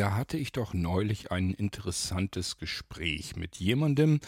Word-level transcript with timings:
da 0.00 0.16
hatte 0.16 0.38
ich 0.38 0.52
doch 0.52 0.72
neulich 0.72 1.30
ein 1.30 1.52
interessantes 1.52 2.56
Gespräch 2.56 3.36
mit 3.36 3.56
jemandem, 3.56 4.20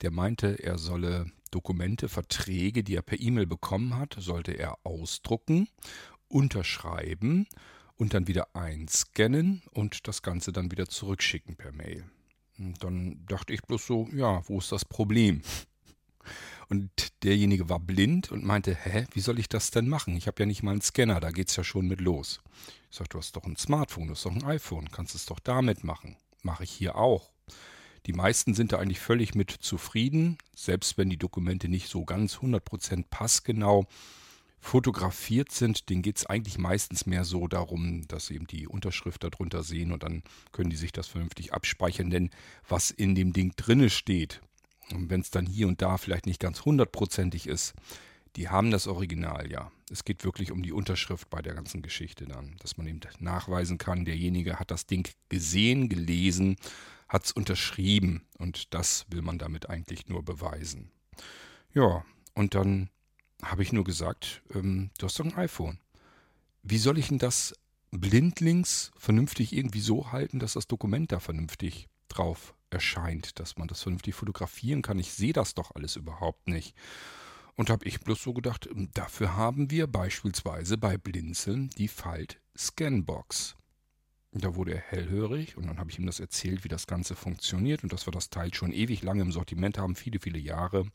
der 0.00 0.10
meinte, 0.10 0.60
er 0.60 0.76
solle 0.76 1.30
Dokumente, 1.52 2.08
Verträge, 2.08 2.82
die 2.82 2.96
er 2.96 3.02
per 3.02 3.20
E-Mail 3.20 3.46
bekommen 3.46 3.96
hat, 3.96 4.16
sollte 4.18 4.58
er 4.58 4.84
ausdrucken, 4.84 5.68
unterschreiben 6.26 7.46
und 7.94 8.12
dann 8.12 8.26
wieder 8.26 8.56
einscannen 8.56 9.62
und 9.70 10.08
das 10.08 10.22
Ganze 10.22 10.50
dann 10.50 10.72
wieder 10.72 10.88
zurückschicken 10.88 11.54
per 11.54 11.70
Mail. 11.70 12.10
Und 12.58 12.82
dann 12.82 13.24
dachte 13.26 13.52
ich 13.52 13.62
bloß 13.62 13.86
so, 13.86 14.08
ja, 14.12 14.42
wo 14.48 14.58
ist 14.58 14.72
das 14.72 14.84
Problem? 14.84 15.42
Und 16.70 16.90
derjenige 17.24 17.68
war 17.68 17.80
blind 17.80 18.30
und 18.30 18.44
meinte, 18.44 18.76
hä, 18.76 19.06
wie 19.12 19.20
soll 19.20 19.40
ich 19.40 19.48
das 19.48 19.72
denn 19.72 19.88
machen? 19.88 20.16
Ich 20.16 20.28
habe 20.28 20.40
ja 20.40 20.46
nicht 20.46 20.62
mal 20.62 20.70
einen 20.70 20.80
Scanner, 20.80 21.18
da 21.18 21.32
geht's 21.32 21.56
ja 21.56 21.64
schon 21.64 21.88
mit 21.88 22.00
los. 22.00 22.40
Ich 22.90 22.96
sage, 22.96 23.08
du 23.10 23.18
hast 23.18 23.34
doch 23.34 23.44
ein 23.44 23.56
Smartphone, 23.56 24.06
du 24.06 24.14
hast 24.14 24.24
doch 24.24 24.30
ein 24.30 24.44
iPhone, 24.44 24.88
kannst 24.92 25.16
es 25.16 25.26
doch 25.26 25.40
damit 25.40 25.82
machen. 25.82 26.16
Mache 26.42 26.62
ich 26.62 26.70
hier 26.70 26.94
auch. 26.94 27.32
Die 28.06 28.12
meisten 28.12 28.54
sind 28.54 28.70
da 28.70 28.78
eigentlich 28.78 29.00
völlig 29.00 29.34
mit 29.34 29.50
zufrieden, 29.50 30.38
selbst 30.54 30.96
wenn 30.96 31.10
die 31.10 31.18
Dokumente 31.18 31.68
nicht 31.68 31.88
so 31.88 32.04
ganz 32.04 32.36
100% 32.36 33.04
passgenau 33.10 33.86
fotografiert 34.60 35.50
sind, 35.50 35.88
denen 35.88 36.02
geht 36.02 36.18
es 36.18 36.26
eigentlich 36.26 36.56
meistens 36.56 37.04
mehr 37.04 37.24
so 37.24 37.48
darum, 37.48 38.06
dass 38.06 38.26
sie 38.26 38.36
eben 38.36 38.46
die 38.46 38.68
Unterschrift 38.68 39.24
darunter 39.24 39.64
sehen 39.64 39.90
und 39.90 40.04
dann 40.04 40.22
können 40.52 40.70
die 40.70 40.76
sich 40.76 40.92
das 40.92 41.08
vernünftig 41.08 41.52
abspeichern, 41.52 42.10
denn 42.10 42.30
was 42.68 42.90
in 42.90 43.14
dem 43.14 43.32
Ding 43.32 43.54
drinne 43.56 43.90
steht, 43.90 44.40
und 44.92 45.10
wenn 45.10 45.20
es 45.20 45.30
dann 45.30 45.46
hier 45.46 45.68
und 45.68 45.82
da 45.82 45.96
vielleicht 45.96 46.26
nicht 46.26 46.40
ganz 46.40 46.64
hundertprozentig 46.64 47.46
ist, 47.46 47.74
die 48.36 48.48
haben 48.48 48.70
das 48.70 48.86
Original 48.86 49.50
ja. 49.50 49.72
Es 49.90 50.04
geht 50.04 50.24
wirklich 50.24 50.52
um 50.52 50.62
die 50.62 50.72
Unterschrift 50.72 51.30
bei 51.30 51.42
der 51.42 51.54
ganzen 51.54 51.82
Geschichte 51.82 52.26
dann, 52.26 52.56
dass 52.60 52.76
man 52.76 52.86
eben 52.86 53.00
nachweisen 53.18 53.78
kann, 53.78 54.04
derjenige 54.04 54.58
hat 54.60 54.70
das 54.70 54.86
Ding 54.86 55.08
gesehen, 55.28 55.88
gelesen, 55.88 56.56
hat 57.08 57.24
es 57.24 57.32
unterschrieben 57.32 58.22
und 58.38 58.72
das 58.72 59.06
will 59.08 59.22
man 59.22 59.38
damit 59.38 59.68
eigentlich 59.68 60.08
nur 60.08 60.24
beweisen. 60.24 60.92
Ja, 61.74 62.04
und 62.34 62.54
dann 62.54 62.88
habe 63.42 63.62
ich 63.62 63.72
nur 63.72 63.84
gesagt, 63.84 64.42
ähm, 64.54 64.90
du 64.98 65.06
hast 65.06 65.18
doch 65.18 65.24
ein 65.24 65.34
iPhone. 65.34 65.78
Wie 66.62 66.78
soll 66.78 66.98
ich 66.98 67.08
denn 67.08 67.18
das 67.18 67.54
blindlings 67.90 68.92
vernünftig 68.96 69.52
irgendwie 69.52 69.80
so 69.80 70.12
halten, 70.12 70.38
dass 70.38 70.52
das 70.52 70.68
Dokument 70.68 71.10
da 71.10 71.18
vernünftig 71.18 71.88
drauf 72.08 72.54
erscheint, 72.74 73.38
dass 73.38 73.56
man 73.56 73.68
das 73.68 73.82
vernünftig 73.82 74.14
fotografieren 74.14 74.82
kann. 74.82 74.98
Ich 74.98 75.12
sehe 75.12 75.32
das 75.32 75.54
doch 75.54 75.74
alles 75.74 75.96
überhaupt 75.96 76.48
nicht. 76.48 76.74
Und 77.56 77.70
habe 77.70 77.86
ich 77.86 78.00
bloß 78.00 78.22
so 78.22 78.32
gedacht, 78.32 78.66
hm, 78.66 78.90
dafür 78.94 79.36
haben 79.36 79.70
wir 79.70 79.86
beispielsweise 79.86 80.78
bei 80.78 80.96
Blinzeln 80.96 81.70
die 81.70 81.88
Falt 81.88 82.40
Scanbox. 82.56 83.56
Da 84.32 84.54
wurde 84.54 84.74
er 84.74 84.80
hellhörig 84.80 85.56
und 85.56 85.66
dann 85.66 85.78
habe 85.78 85.90
ich 85.90 85.98
ihm 85.98 86.06
das 86.06 86.20
erzählt, 86.20 86.62
wie 86.62 86.68
das 86.68 86.86
Ganze 86.86 87.16
funktioniert 87.16 87.82
und 87.82 87.92
dass 87.92 88.06
wir 88.06 88.12
das 88.12 88.30
Teil 88.30 88.54
schon 88.54 88.72
ewig 88.72 89.02
lange 89.02 89.22
im 89.22 89.32
Sortiment 89.32 89.76
haben, 89.76 89.96
viele, 89.96 90.20
viele 90.20 90.38
Jahre. 90.38 90.86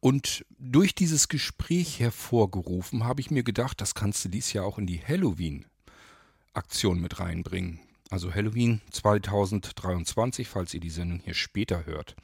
Und 0.00 0.44
durch 0.58 0.94
dieses 0.94 1.28
Gespräch 1.28 2.00
hervorgerufen 2.00 3.04
habe 3.04 3.20
ich 3.20 3.30
mir 3.30 3.44
gedacht, 3.44 3.80
das 3.80 3.94
kannst 3.94 4.24
du 4.24 4.28
dies 4.28 4.52
Jahr 4.52 4.64
auch 4.64 4.78
in 4.78 4.86
die 4.86 5.00
Halloween-Aktion 5.00 7.00
mit 7.00 7.20
reinbringen 7.20 7.78
also 8.10 8.34
Halloween 8.34 8.82
2023, 8.90 10.48
falls 10.48 10.74
ihr 10.74 10.80
die 10.80 10.90
Sendung 10.90 11.20
hier 11.24 11.34
später 11.34 11.86
hört. 11.86 12.16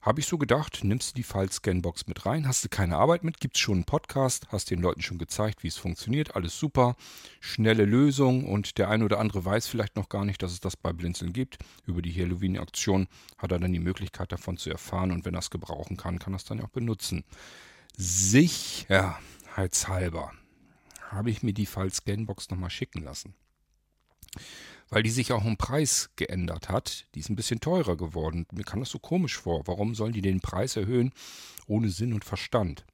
Habe 0.00 0.20
ich 0.20 0.26
so 0.26 0.38
gedacht, 0.38 0.84
nimmst 0.84 1.10
du 1.10 1.14
die 1.16 1.24
File-Scanbox 1.24 2.06
mit 2.06 2.24
rein, 2.24 2.46
hast 2.46 2.64
du 2.64 2.68
keine 2.68 2.96
Arbeit 2.96 3.24
mit, 3.24 3.40
gibt 3.40 3.56
es 3.56 3.60
schon 3.60 3.78
einen 3.78 3.84
Podcast, 3.84 4.46
hast 4.52 4.70
den 4.70 4.80
Leuten 4.80 5.02
schon 5.02 5.18
gezeigt, 5.18 5.64
wie 5.64 5.68
es 5.68 5.76
funktioniert, 5.76 6.36
alles 6.36 6.56
super, 6.56 6.94
schnelle 7.40 7.84
Lösung 7.84 8.46
und 8.46 8.78
der 8.78 8.90
eine 8.90 9.04
oder 9.04 9.18
andere 9.18 9.44
weiß 9.44 9.66
vielleicht 9.66 9.96
noch 9.96 10.08
gar 10.08 10.24
nicht, 10.24 10.40
dass 10.42 10.52
es 10.52 10.60
das 10.60 10.76
bei 10.76 10.92
Blinzeln 10.92 11.32
gibt. 11.32 11.58
Über 11.84 12.00
die 12.00 12.14
Halloween-Aktion 12.14 13.08
hat 13.38 13.50
er 13.50 13.58
dann 13.58 13.72
die 13.72 13.80
Möglichkeit 13.80 14.30
davon 14.30 14.56
zu 14.56 14.70
erfahren 14.70 15.10
und 15.10 15.24
wenn 15.24 15.34
er 15.34 15.40
es 15.40 15.50
gebrauchen 15.50 15.96
kann, 15.96 16.20
kann 16.20 16.34
er 16.34 16.36
es 16.36 16.44
dann 16.44 16.60
auch 16.60 16.68
benutzen. 16.68 17.24
Sicherheitshalber 17.96 20.30
habe 21.10 21.30
ich 21.30 21.42
mir 21.42 21.54
die 21.54 21.66
File-Scanbox 21.66 22.50
nochmal 22.50 22.70
schicken 22.70 23.02
lassen 23.02 23.34
weil 24.90 25.02
die 25.02 25.10
sich 25.10 25.32
auch 25.32 25.44
im 25.44 25.56
Preis 25.56 26.10
geändert 26.16 26.68
hat. 26.68 27.06
Die 27.14 27.20
ist 27.20 27.30
ein 27.30 27.36
bisschen 27.36 27.60
teurer 27.60 27.96
geworden. 27.96 28.46
Mir 28.52 28.64
kam 28.64 28.80
das 28.80 28.90
so 28.90 28.98
komisch 28.98 29.36
vor. 29.36 29.66
Warum 29.66 29.94
sollen 29.94 30.12
die 30.12 30.22
den 30.22 30.40
Preis 30.40 30.76
erhöhen 30.76 31.12
ohne 31.66 31.90
Sinn 31.90 32.12
und 32.12 32.24
Verstand? 32.24 32.84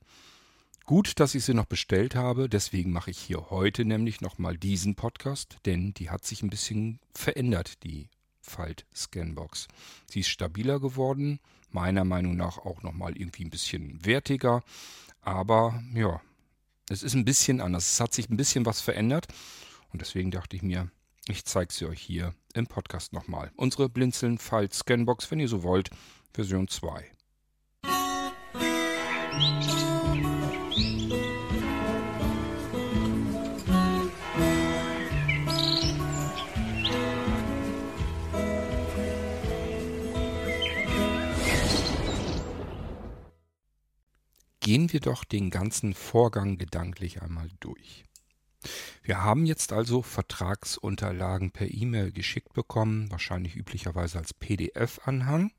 Gut, 0.87 1.19
dass 1.19 1.35
ich 1.35 1.45
sie 1.45 1.55
noch 1.55 1.65
bestellt 1.65 2.15
habe, 2.15 2.47
deswegen 2.47 2.91
mache 2.91 3.11
ich 3.11 3.19
hier 3.19 3.49
heute 3.49 3.87
nämlich 3.87 4.21
nochmal 4.21 4.59
diesen 4.59 4.97
Podcast, 4.97 5.57
denn 5.65 5.95
die 5.95 6.11
hat 6.11 6.27
sich 6.27 6.43
ein 6.43 6.51
bisschen 6.51 7.01
verändert, 7.15 7.83
die 7.85 8.11
Falt 8.43 8.85
Scanbox. 8.95 9.69
Sie 10.11 10.21
ist 10.21 10.29
stabiler 10.29 10.81
geworden, 10.81 11.41
meiner 11.71 12.05
Meinung 12.05 12.37
nach 12.37 12.59
auch 12.59 12.83
nochmal 12.83 13.17
irgendwie 13.17 13.47
ein 13.47 13.51
bisschen 13.51 14.05
wertiger, 14.05 14.63
aber 15.23 15.83
ja, 15.95 16.21
es 16.91 17.03
ist 17.03 17.15
ein 17.15 17.25
bisschen 17.25 17.63
anders. 17.63 17.93
Es 17.93 18.01
hat 18.01 18.13
sich 18.13 18.29
ein 18.29 18.37
bisschen 18.37 18.67
was 18.67 18.83
verändert 18.83 19.27
und 19.91 20.03
deswegen 20.03 20.31
dachte 20.31 20.55
ich 20.55 20.63
mir, 20.63 20.91
ich 21.29 21.45
zeige 21.45 21.73
sie 21.73 21.87
euch 21.87 22.01
hier 22.01 22.35
im 22.55 22.67
Podcast 22.67 23.13
nochmal. 23.13 23.51
Unsere 23.57 23.89
Blinzeln 23.89 24.39
Fall 24.39 24.71
Scanbox, 24.71 25.31
wenn 25.31 25.41
ihr 25.41 25.49
so 25.49 25.63
wollt, 25.63 25.91
Version 26.33 26.69
2. 26.69 27.11
Gehen 44.61 44.91
wir 44.93 45.01
doch 45.01 45.25
den 45.25 45.51
ganzen 45.51 45.93
Vorgang 45.93 46.57
gedanklich 46.57 47.21
einmal 47.21 47.51
durch. 47.61 48.05
Wir 49.03 49.23
haben 49.23 49.47
jetzt 49.47 49.73
also 49.73 50.03
Vertragsunterlagen 50.03 51.51
per 51.51 51.73
E-Mail 51.73 52.13
geschickt 52.13 52.53
bekommen, 52.53 53.11
wahrscheinlich 53.11 53.57
üblicherweise 53.57 54.19
als 54.19 54.35
PDF-Anhang. 54.35 55.53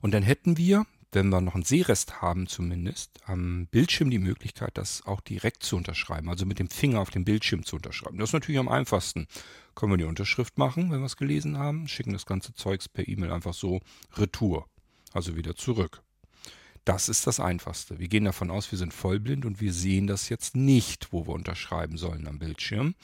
Und 0.00 0.12
dann 0.12 0.22
hätten 0.22 0.56
wir, 0.56 0.86
wenn 1.12 1.30
wir 1.30 1.40
noch 1.40 1.54
einen 1.54 1.64
Sehrest 1.64 2.20
haben 2.20 2.46
zumindest, 2.46 3.20
am 3.24 3.66
Bildschirm 3.68 4.10
die 4.10 4.18
Möglichkeit, 4.18 4.76
das 4.76 5.06
auch 5.06 5.20
direkt 5.20 5.62
zu 5.62 5.76
unterschreiben, 5.76 6.28
also 6.28 6.46
mit 6.46 6.58
dem 6.58 6.68
Finger 6.68 7.00
auf 7.00 7.10
dem 7.10 7.24
Bildschirm 7.24 7.64
zu 7.64 7.76
unterschreiben. 7.76 8.18
Das 8.18 8.30
ist 8.30 8.34
natürlich 8.34 8.58
am 8.58 8.68
einfachsten. 8.68 9.26
Können 9.74 9.92
wir 9.92 9.98
die 9.98 10.04
Unterschrift 10.04 10.58
machen, 10.58 10.90
wenn 10.90 11.00
wir 11.00 11.06
es 11.06 11.16
gelesen 11.16 11.58
haben, 11.58 11.88
schicken 11.88 12.12
das 12.12 12.26
ganze 12.26 12.54
Zeugs 12.54 12.88
per 12.88 13.06
E-Mail 13.08 13.32
einfach 13.32 13.54
so 13.54 13.80
retour, 14.14 14.68
also 15.12 15.36
wieder 15.36 15.54
zurück. 15.54 16.02
Das 16.86 17.08
ist 17.08 17.26
das 17.26 17.40
Einfachste. 17.40 17.98
Wir 17.98 18.06
gehen 18.06 18.24
davon 18.24 18.48
aus, 18.48 18.70
wir 18.70 18.78
sind 18.78 18.94
vollblind 18.94 19.44
und 19.44 19.60
wir 19.60 19.72
sehen 19.72 20.06
das 20.06 20.28
jetzt 20.28 20.54
nicht, 20.54 21.12
wo 21.12 21.26
wir 21.26 21.34
unterschreiben 21.34 21.98
sollen 21.98 22.28
am 22.28 22.38
Bildschirm. 22.38 22.94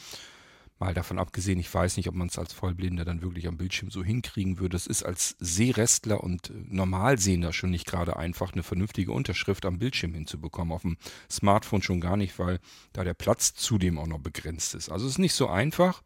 Mal 0.78 0.94
davon 0.94 1.18
abgesehen, 1.18 1.58
ich 1.58 1.74
weiß 1.74 1.96
nicht, 1.96 2.08
ob 2.08 2.14
man 2.14 2.28
es 2.28 2.38
als 2.38 2.52
Vollblinder 2.52 3.04
dann 3.04 3.22
wirklich 3.22 3.48
am 3.48 3.56
Bildschirm 3.56 3.90
so 3.90 4.04
hinkriegen 4.04 4.60
würde. 4.60 4.76
Es 4.76 4.86
ist 4.86 5.02
als 5.02 5.34
Sehrestler 5.40 6.22
und 6.22 6.52
Normalsehender 6.72 7.52
schon 7.52 7.70
nicht 7.70 7.84
gerade 7.84 8.16
einfach, 8.16 8.52
eine 8.52 8.62
vernünftige 8.62 9.10
Unterschrift 9.10 9.66
am 9.66 9.80
Bildschirm 9.80 10.14
hinzubekommen. 10.14 10.72
Auf 10.72 10.82
dem 10.82 10.96
Smartphone 11.28 11.82
schon 11.82 12.00
gar 12.00 12.16
nicht, 12.16 12.38
weil 12.38 12.60
da 12.92 13.02
der 13.02 13.14
Platz 13.14 13.52
zudem 13.52 13.98
auch 13.98 14.06
noch 14.06 14.20
begrenzt 14.20 14.76
ist. 14.76 14.90
Also 14.90 15.06
es 15.06 15.14
ist 15.14 15.18
nicht 15.18 15.34
so 15.34 15.48
einfach. 15.48 16.04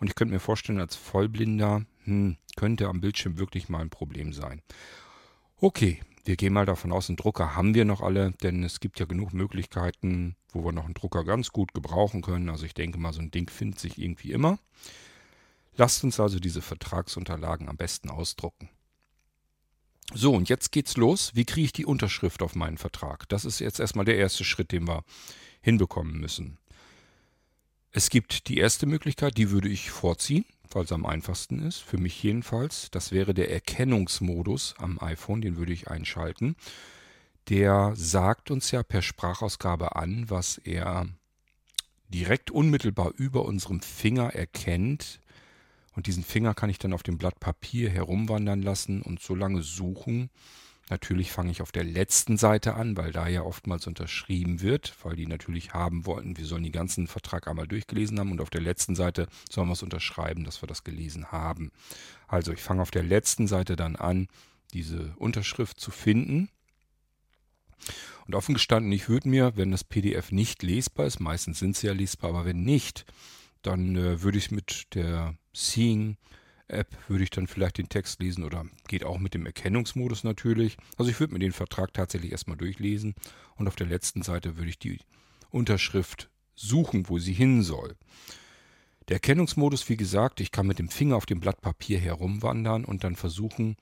Und 0.00 0.08
ich 0.08 0.16
könnte 0.16 0.34
mir 0.34 0.40
vorstellen, 0.40 0.80
als 0.80 0.96
Vollblinder 0.96 1.86
hm, 2.06 2.38
könnte 2.56 2.88
am 2.88 3.00
Bildschirm 3.00 3.38
wirklich 3.38 3.68
mal 3.68 3.82
ein 3.82 3.90
Problem 3.90 4.32
sein. 4.32 4.62
Okay, 5.60 6.00
wir 6.24 6.36
gehen 6.36 6.52
mal 6.52 6.66
davon 6.66 6.92
aus, 6.92 7.08
einen 7.08 7.16
Drucker 7.16 7.54
haben 7.54 7.74
wir 7.74 7.84
noch 7.84 8.00
alle, 8.00 8.32
denn 8.42 8.62
es 8.62 8.80
gibt 8.80 8.98
ja 8.98 9.06
genug 9.06 9.34
Möglichkeiten, 9.34 10.36
wo 10.52 10.64
wir 10.64 10.72
noch 10.72 10.86
einen 10.86 10.94
Drucker 10.94 11.24
ganz 11.24 11.50
gut 11.50 11.74
gebrauchen 11.74 12.22
können. 12.22 12.48
Also 12.48 12.64
ich 12.64 12.74
denke 12.74 12.98
mal, 12.98 13.12
so 13.12 13.20
ein 13.20 13.30
Ding 13.30 13.50
findet 13.50 13.78
sich 13.78 13.98
irgendwie 13.98 14.32
immer. 14.32 14.58
Lasst 15.76 16.02
uns 16.04 16.18
also 16.20 16.38
diese 16.38 16.62
Vertragsunterlagen 16.62 17.68
am 17.68 17.76
besten 17.76 18.08
ausdrucken. 18.08 18.70
So, 20.12 20.34
und 20.34 20.48
jetzt 20.48 20.72
geht's 20.72 20.96
los. 20.96 21.34
Wie 21.34 21.44
kriege 21.44 21.66
ich 21.66 21.72
die 21.72 21.86
Unterschrift 21.86 22.42
auf 22.42 22.54
meinen 22.54 22.78
Vertrag? 22.78 23.28
Das 23.28 23.44
ist 23.44 23.58
jetzt 23.58 23.80
erstmal 23.80 24.04
der 24.04 24.16
erste 24.16 24.44
Schritt, 24.44 24.72
den 24.72 24.86
wir 24.86 25.02
hinbekommen 25.60 26.18
müssen. 26.18 26.58
Es 27.90 28.10
gibt 28.10 28.48
die 28.48 28.58
erste 28.58 28.86
Möglichkeit, 28.86 29.36
die 29.36 29.50
würde 29.50 29.68
ich 29.68 29.90
vorziehen 29.90 30.44
weil 30.74 30.84
es 30.84 30.92
am 30.92 31.06
einfachsten 31.06 31.60
ist, 31.60 31.78
für 31.78 31.98
mich 31.98 32.22
jedenfalls. 32.22 32.90
Das 32.90 33.12
wäre 33.12 33.34
der 33.34 33.50
Erkennungsmodus 33.50 34.74
am 34.78 35.00
iPhone, 35.00 35.40
den 35.40 35.56
würde 35.56 35.72
ich 35.72 35.88
einschalten. 35.88 36.56
Der 37.48 37.92
sagt 37.94 38.50
uns 38.50 38.70
ja 38.70 38.82
per 38.82 39.02
Sprachausgabe 39.02 39.96
an, 39.96 40.28
was 40.28 40.58
er 40.58 41.06
direkt 42.08 42.50
unmittelbar 42.50 43.12
über 43.16 43.44
unserem 43.44 43.80
Finger 43.80 44.34
erkennt. 44.34 45.20
Und 45.94 46.06
diesen 46.06 46.24
Finger 46.24 46.54
kann 46.54 46.70
ich 46.70 46.78
dann 46.78 46.92
auf 46.92 47.02
dem 47.02 47.18
Blatt 47.18 47.38
Papier 47.40 47.90
herumwandern 47.90 48.62
lassen 48.62 49.02
und 49.02 49.20
so 49.20 49.34
lange 49.34 49.62
suchen, 49.62 50.30
Natürlich 50.90 51.32
fange 51.32 51.50
ich 51.50 51.62
auf 51.62 51.72
der 51.72 51.84
letzten 51.84 52.36
Seite 52.36 52.74
an, 52.74 52.96
weil 52.96 53.10
da 53.10 53.26
ja 53.26 53.42
oftmals 53.42 53.86
unterschrieben 53.86 54.60
wird, 54.60 54.94
weil 55.02 55.16
die 55.16 55.26
natürlich 55.26 55.72
haben 55.72 56.04
wollten, 56.04 56.36
wir 56.36 56.44
sollen 56.44 56.62
den 56.62 56.72
ganzen 56.72 57.06
Vertrag 57.06 57.48
einmal 57.48 57.66
durchgelesen 57.66 58.18
haben 58.18 58.32
und 58.32 58.40
auf 58.40 58.50
der 58.50 58.60
letzten 58.60 58.94
Seite 58.94 59.26
sollen 59.50 59.68
wir 59.68 59.72
es 59.72 59.82
unterschreiben, 59.82 60.44
dass 60.44 60.62
wir 60.62 60.66
das 60.66 60.84
gelesen 60.84 61.32
haben. 61.32 61.72
Also 62.28 62.52
ich 62.52 62.60
fange 62.60 62.82
auf 62.82 62.90
der 62.90 63.02
letzten 63.02 63.46
Seite 63.46 63.76
dann 63.76 63.96
an, 63.96 64.28
diese 64.74 65.14
Unterschrift 65.16 65.80
zu 65.80 65.90
finden. 65.90 66.50
Und 68.26 68.34
offen 68.34 68.54
gestanden, 68.54 68.92
ich 68.92 69.08
würde 69.08 69.28
mir, 69.28 69.56
wenn 69.56 69.70
das 69.70 69.84
PDF 69.84 70.32
nicht 70.32 70.62
lesbar 70.62 71.06
ist, 71.06 71.20
meistens 71.20 71.58
sind 71.58 71.76
sie 71.76 71.86
ja 71.86 71.92
lesbar, 71.92 72.30
aber 72.30 72.44
wenn 72.44 72.62
nicht, 72.62 73.06
dann 73.62 73.96
äh, 73.96 74.22
würde 74.22 74.38
ich 74.38 74.50
mit 74.50 74.94
der 74.94 75.34
Seeing 75.52 76.16
App 76.68 76.96
würde 77.08 77.24
ich 77.24 77.30
dann 77.30 77.46
vielleicht 77.46 77.78
den 77.78 77.88
Text 77.88 78.20
lesen 78.20 78.44
oder 78.44 78.64
geht 78.88 79.04
auch 79.04 79.18
mit 79.18 79.34
dem 79.34 79.46
Erkennungsmodus 79.46 80.24
natürlich. 80.24 80.76
Also 80.96 81.10
ich 81.10 81.20
würde 81.20 81.34
mir 81.34 81.40
den 81.40 81.52
Vertrag 81.52 81.92
tatsächlich 81.92 82.32
erstmal 82.32 82.56
durchlesen 82.56 83.14
und 83.56 83.68
auf 83.68 83.76
der 83.76 83.86
letzten 83.86 84.22
Seite 84.22 84.56
würde 84.56 84.70
ich 84.70 84.78
die 84.78 84.98
Unterschrift 85.50 86.30
suchen, 86.54 87.08
wo 87.08 87.18
sie 87.18 87.32
hin 87.32 87.62
soll. 87.62 87.96
Der 89.08 89.16
Erkennungsmodus, 89.16 89.88
wie 89.88 89.96
gesagt, 89.96 90.40
ich 90.40 90.50
kann 90.50 90.66
mit 90.66 90.78
dem 90.78 90.88
Finger 90.88 91.16
auf 91.16 91.26
dem 91.26 91.40
Blatt 91.40 91.60
Papier 91.60 91.98
herumwandern 91.98 92.84
und 92.84 93.04
dann 93.04 93.16
versuchen, 93.16 93.76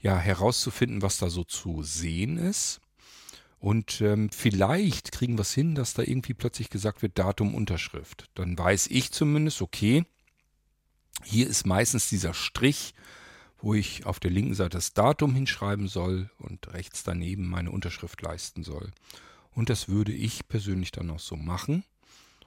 ja, 0.00 0.18
herauszufinden, 0.18 1.02
was 1.02 1.18
da 1.18 1.30
so 1.30 1.44
zu 1.44 1.82
sehen 1.82 2.36
ist. 2.36 2.80
Und 3.58 4.00
ähm, 4.00 4.30
vielleicht 4.30 5.12
kriegen 5.12 5.36
wir 5.36 5.42
es 5.42 5.52
hin, 5.52 5.74
dass 5.74 5.94
da 5.94 6.02
irgendwie 6.02 6.34
plötzlich 6.34 6.70
gesagt 6.70 7.02
wird, 7.02 7.18
Datum, 7.18 7.54
Unterschrift. 7.54 8.30
Dann 8.34 8.58
weiß 8.58 8.88
ich 8.88 9.12
zumindest, 9.12 9.60
okay, 9.60 10.04
hier 11.24 11.48
ist 11.48 11.66
meistens 11.66 12.08
dieser 12.08 12.34
Strich, 12.34 12.94
wo 13.58 13.74
ich 13.74 14.06
auf 14.06 14.20
der 14.20 14.30
linken 14.30 14.54
Seite 14.54 14.70
das 14.78 14.94
Datum 14.94 15.34
hinschreiben 15.34 15.88
soll 15.88 16.30
und 16.38 16.72
rechts 16.72 17.02
daneben 17.02 17.48
meine 17.48 17.70
Unterschrift 17.70 18.22
leisten 18.22 18.62
soll. 18.62 18.90
Und 19.52 19.68
das 19.68 19.88
würde 19.88 20.12
ich 20.12 20.48
persönlich 20.48 20.92
dann 20.92 21.10
auch 21.10 21.18
so 21.18 21.36
machen. 21.36 21.84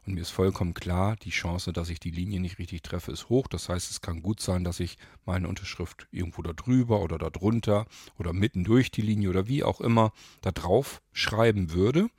Und 0.06 0.15
mir 0.15 0.21
ist 0.21 0.31
vollkommen 0.31 0.74
klar, 0.74 1.15
die 1.15 1.30
Chance, 1.30 1.71
dass 1.71 1.89
ich 1.89 2.00
die 2.00 2.12
Linie 2.12 2.42
nicht 2.42 2.60
richtig 2.60 2.81
treffe, 2.81 3.12
ist 3.12 3.30
hoch. 3.30 3.48
Das 3.48 3.69
heißt, 3.69 3.89
es 3.89 4.01
kann 4.01 4.21
gut 4.21 4.42
sein, 4.42 4.65
dass 4.65 4.81
ich 4.81 4.98
meine 5.25 5.48
Unterschrift 5.48 6.07
irgendwo 6.12 6.42
da 6.42 6.51
drüber 6.51 7.01
oder 7.01 7.18
da 7.18 7.30
drunter 7.30 7.86
oder 8.18 8.33
mitten 8.33 8.65
durch 8.65 8.92
die 8.92 9.01
Linie 9.01 9.30
oder 9.30 9.48
wie 9.48 9.63
auch 9.63 9.80
immer 9.80 10.12
da 10.42 10.51
drauf 10.51 11.01
schreiben 11.13 11.71
würde. 11.71 12.10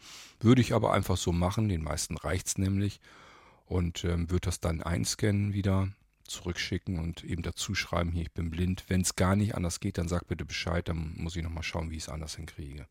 Würde 0.40 0.62
ich 0.62 0.72
aber 0.72 0.94
einfach 0.94 1.18
so 1.18 1.32
machen, 1.32 1.68
den 1.68 1.82
meisten 1.82 2.16
reicht 2.16 2.46
es 2.46 2.58
nämlich. 2.58 3.00
Und 3.66 4.04
ähm, 4.04 4.30
würde 4.30 4.46
das 4.46 4.60
dann 4.60 4.82
einscannen 4.82 5.52
wieder 5.52 5.88
zurückschicken 6.24 6.98
und 6.98 7.24
eben 7.24 7.42
dazu 7.42 7.74
schreiben, 7.74 8.12
hier, 8.12 8.22
ich 8.22 8.32
bin 8.32 8.50
blind. 8.50 8.84
Wenn 8.88 9.02
es 9.02 9.16
gar 9.16 9.36
nicht 9.36 9.54
anders 9.54 9.80
geht, 9.80 9.98
dann 9.98 10.08
sag 10.08 10.26
bitte 10.26 10.44
Bescheid, 10.44 10.88
dann 10.88 11.14
muss 11.16 11.36
ich 11.36 11.42
nochmal 11.42 11.62
schauen, 11.62 11.90
wie 11.90 11.96
ich 11.96 12.04
es 12.04 12.08
anders 12.08 12.36
hinkriege. 12.36 12.86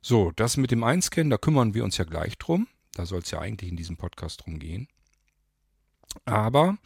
So, 0.00 0.32
das 0.32 0.56
mit 0.56 0.70
dem 0.70 0.84
Einscannen, 0.84 1.30
da 1.30 1.38
kümmern 1.38 1.74
wir 1.74 1.84
uns 1.84 1.96
ja 1.96 2.04
gleich 2.04 2.38
drum. 2.38 2.68
Da 2.92 3.06
soll 3.06 3.20
es 3.20 3.30
ja 3.30 3.40
eigentlich 3.40 3.70
in 3.70 3.76
diesem 3.76 3.96
Podcast 3.96 4.44
drum 4.44 4.58
gehen. 4.58 4.88
Aber 6.24 6.78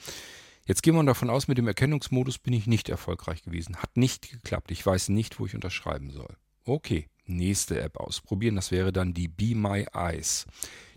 jetzt 0.67 0.83
gehen 0.83 0.95
wir 0.95 1.05
davon 1.05 1.31
aus, 1.31 1.47
mit 1.47 1.59
dem 1.59 1.69
Erkennungsmodus 1.69 2.39
bin 2.39 2.53
ich 2.53 2.67
nicht 2.67 2.89
erfolgreich 2.89 3.43
gewesen. 3.43 3.77
Hat 3.77 3.97
nicht 3.97 4.31
geklappt. 4.31 4.71
Ich 4.71 4.85
weiß 4.85 5.11
nicht, 5.11 5.39
wo 5.39 5.47
ich 5.47 5.55
unterschreiben 5.55 6.11
soll. 6.11 6.37
Okay, 6.65 7.09
nächste 7.27 7.81
App 7.81 7.99
ausprobieren. 7.99 8.57
Das 8.57 8.71
wäre 8.71 8.93
dann 8.93 9.15
die 9.15 9.29
Be 9.29 9.55
My 9.55 9.87
Eyes. 9.93 10.47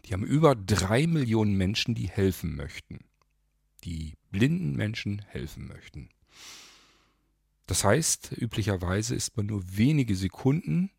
Die 0.05 0.13
haben 0.13 0.25
über 0.25 0.55
drei 0.55 1.07
Millionen 1.07 1.55
Menschen, 1.55 1.95
die 1.95 2.09
helfen 2.09 2.55
möchten 2.55 2.99
die 3.83 4.13
blinden 4.31 4.75
Menschen 4.75 5.21
helfen 5.27 5.67
möchten. 5.67 6.09
Das 7.67 7.83
heißt, 7.83 8.33
üblicherweise 8.37 9.15
ist 9.15 9.37
man 9.37 9.45
nur 9.45 9.63
wenige 9.77 10.15
Sekunden 10.15 10.89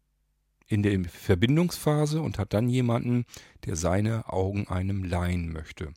in 0.67 0.83
der 0.83 1.05
Verbindungsphase 1.05 2.23
und 2.23 2.39
hat 2.39 2.55
dann 2.55 2.69
jemanden, 2.69 3.27
der 3.67 3.77
seine 3.77 4.33
Augen 4.33 4.67
einem 4.69 5.05
leihen 5.05 5.53
möchte. 5.53 5.93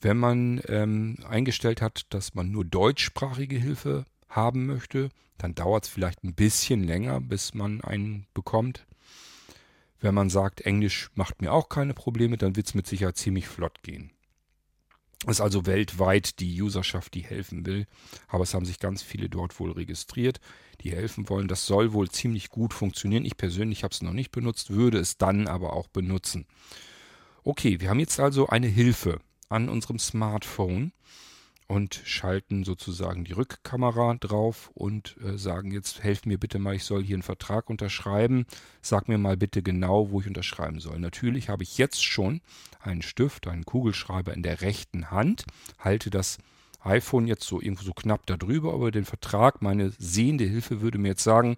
Wenn 0.00 0.16
man 0.16 0.60
ähm, 0.66 1.18
eingestellt 1.28 1.82
hat, 1.82 2.06
dass 2.10 2.34
man 2.34 2.50
nur 2.50 2.64
deutschsprachige 2.64 3.56
Hilfe 3.56 4.04
haben 4.28 4.66
möchte, 4.66 5.10
dann 5.38 5.54
dauert 5.54 5.84
es 5.84 5.90
vielleicht 5.90 6.24
ein 6.24 6.34
bisschen 6.34 6.82
länger, 6.82 7.20
bis 7.20 7.54
man 7.54 7.82
einen 7.82 8.26
bekommt. 8.34 8.86
Wenn 10.00 10.14
man 10.14 10.30
sagt, 10.30 10.62
Englisch 10.62 11.10
macht 11.14 11.42
mir 11.42 11.52
auch 11.52 11.68
keine 11.68 11.94
Probleme, 11.94 12.36
dann 12.36 12.56
wird 12.56 12.66
es 12.66 12.74
mit 12.74 12.86
Sicherheit 12.86 13.16
ziemlich 13.16 13.46
flott 13.46 13.82
gehen. 13.82 14.10
Ist 15.26 15.40
also 15.40 15.66
weltweit 15.66 16.40
die 16.40 16.60
Userschaft, 16.60 17.14
die 17.14 17.22
helfen 17.22 17.64
will. 17.64 17.86
Aber 18.26 18.42
es 18.42 18.54
haben 18.54 18.64
sich 18.64 18.80
ganz 18.80 19.02
viele 19.02 19.28
dort 19.28 19.58
wohl 19.60 19.70
registriert, 19.70 20.40
die 20.80 20.90
helfen 20.90 21.28
wollen. 21.28 21.46
Das 21.46 21.66
soll 21.66 21.92
wohl 21.92 22.10
ziemlich 22.10 22.48
gut 22.48 22.74
funktionieren. 22.74 23.24
Ich 23.24 23.36
persönlich 23.36 23.84
habe 23.84 23.92
es 23.92 24.02
noch 24.02 24.12
nicht 24.12 24.32
benutzt, 24.32 24.70
würde 24.70 24.98
es 24.98 25.18
dann 25.18 25.46
aber 25.46 25.74
auch 25.74 25.86
benutzen. 25.86 26.46
Okay, 27.44 27.80
wir 27.80 27.88
haben 27.88 28.00
jetzt 28.00 28.18
also 28.18 28.48
eine 28.48 28.66
Hilfe 28.66 29.20
an 29.48 29.68
unserem 29.68 29.98
Smartphone 29.98 30.92
und 31.68 32.00
schalten 32.04 32.64
sozusagen 32.64 33.24
die 33.24 33.32
Rückkamera 33.32 34.14
drauf 34.20 34.70
und 34.74 35.16
äh, 35.24 35.38
sagen 35.38 35.70
jetzt, 35.70 36.02
helft 36.02 36.26
mir 36.26 36.38
bitte 36.38 36.58
mal, 36.58 36.74
ich 36.74 36.84
soll 36.84 37.02
hier 37.02 37.16
einen 37.16 37.22
Vertrag 37.22 37.70
unterschreiben. 37.70 38.46
Sag 38.80 39.08
mir 39.08 39.18
mal 39.18 39.36
bitte 39.36 39.62
genau, 39.62 40.10
wo 40.10 40.20
ich 40.20 40.26
unterschreiben 40.26 40.80
soll. 40.80 40.98
Natürlich 40.98 41.48
habe 41.48 41.62
ich 41.62 41.78
jetzt 41.78 42.04
schon 42.04 42.40
einen 42.80 43.02
Stift, 43.02 43.46
einen 43.46 43.64
Kugelschreiber 43.64 44.34
in 44.34 44.42
der 44.42 44.60
rechten 44.60 45.10
Hand, 45.10 45.44
halte 45.78 46.10
das 46.10 46.38
iPhone 46.80 47.26
jetzt 47.26 47.44
so 47.44 47.60
irgendwo 47.60 47.84
so 47.84 47.92
knapp 47.92 48.26
darüber, 48.26 48.74
aber 48.74 48.90
den 48.90 49.04
Vertrag, 49.04 49.62
meine 49.62 49.92
sehende 49.98 50.44
Hilfe 50.44 50.80
würde 50.80 50.98
mir 50.98 51.08
jetzt 51.08 51.22
sagen, 51.24 51.56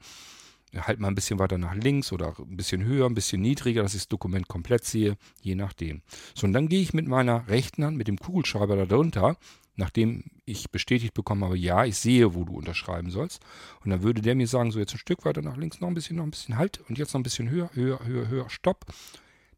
halt 0.77 0.99
mal 0.99 1.09
ein 1.09 1.15
bisschen 1.15 1.39
weiter 1.39 1.59
nach 1.59 1.75
links 1.75 2.13
oder 2.13 2.35
ein 2.39 2.57
bisschen 2.57 2.85
höher, 2.85 3.07
ein 3.07 3.15
bisschen 3.15 3.41
niedriger, 3.41 3.83
dass 3.83 3.95
ich 3.95 4.03
das 4.03 4.09
Dokument 4.09 4.49
komplett 4.49 4.85
sehe, 4.85 5.17
je 5.41 5.55
nachdem. 5.55 6.03
So, 6.35 6.47
und 6.47 6.53
dann 6.53 6.69
gehe 6.69 6.81
ich 6.81 6.95
mit 6.95 7.07
meiner 7.07 7.49
rechten 7.49 7.85
Hand, 7.85 7.97
mit 7.97 8.09
dem 8.09 8.19
Kugelschreiber 8.19 8.85
darunter, 8.87 9.37
nachdem 9.77 10.25
ich 10.45 10.71
bestätigt 10.71 11.15
bekommen 11.15 11.45
habe, 11.45 11.59
ja, 11.59 11.85
ich 11.85 11.97
sehe, 11.97 12.35
wo 12.35 12.45
du 12.45 12.55
unterschreiben 12.57 13.11
sollst. 13.11 13.43
Und 13.85 13.91
dann 13.91 14.03
würde 14.03 14.23
der 14.23 14.35
mir 14.35 14.47
sagen, 14.47 14.71
so 14.71 14.79
jetzt 14.79 14.95
ein 14.95 14.99
Stück 14.99 15.25
weiter 15.25 15.43
nach 15.43 15.57
links, 15.57 15.81
noch 15.81 15.89
ein 15.89 15.95
bisschen, 15.95 16.17
noch 16.17 16.25
ein 16.25 16.31
bisschen 16.31 16.57
halt 16.57 16.81
und 16.89 16.99
jetzt 16.99 17.15
noch 17.15 17.21
ein 17.21 17.25
bisschen 17.25 17.51
höher, 17.51 17.71
höher, 17.75 18.05
höher, 18.05 18.29
höher, 18.29 18.51
stopp. 18.51 18.87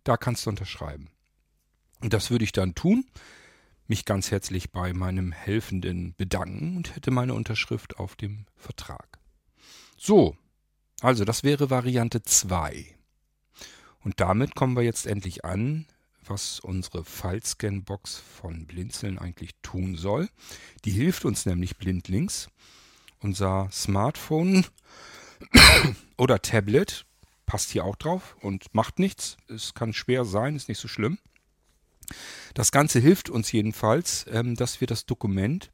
Da 0.05 0.17
kannst 0.17 0.47
du 0.47 0.51
unterschreiben. 0.51 1.09
Und 2.01 2.13
das 2.13 2.31
würde 2.31 2.45
ich 2.45 2.53
dann 2.53 2.75
tun, 2.75 3.05
mich 3.89 4.05
ganz 4.05 4.31
herzlich 4.31 4.71
bei 4.71 4.93
meinem 4.93 5.33
Helfenden 5.33 6.15
bedanken 6.17 6.77
und 6.77 6.95
hätte 6.95 7.11
meine 7.11 7.35
Unterschrift 7.35 7.99
auf 7.99 8.17
dem 8.17 8.47
Vertrag. 8.57 9.19
So, 9.97 10.37
also 11.01 11.25
das 11.25 11.45
wäre 11.45 11.71
Variante 11.71 12.23
2. 12.23 12.87
Und 14.01 14.21
damit 14.21 14.55
kommen 14.55 14.77
wir 14.77 14.83
jetzt 14.83 15.07
endlich 15.07 15.45
an 15.45 15.87
was 16.29 16.61
unsere 16.61 17.05
Fallscan-Box 17.05 18.23
von 18.41 18.67
Blinzeln 18.67 19.19
eigentlich 19.19 19.51
tun 19.63 19.97
soll. 19.97 20.29
Die 20.85 20.91
hilft 20.91 21.25
uns 21.25 21.47
nämlich 21.47 21.77
blindlings. 21.77 22.49
Unser 23.21 23.69
Smartphone 23.73 24.67
oder 26.17 26.41
Tablet 26.43 27.07
passt 27.47 27.71
hier 27.71 27.85
auch 27.85 27.97
drauf 27.97 28.37
und 28.41 28.75
macht 28.75 28.99
nichts. 28.99 29.37
Es 29.49 29.75
kann 29.75 29.95
schwer 29.95 30.25
sein, 30.25 30.57
ist 30.57 30.69
nicht 30.69 30.81
so 30.81 30.89
schlimm. 30.89 31.19
Das 32.55 32.73
Ganze 32.73 33.01
hilft 33.01 33.31
uns 33.31 33.51
jedenfalls, 33.53 34.27
ähm, 34.29 34.55
dass 34.57 34.81
wir 34.81 34.87
das 34.87 35.07
Dokument 35.07 35.71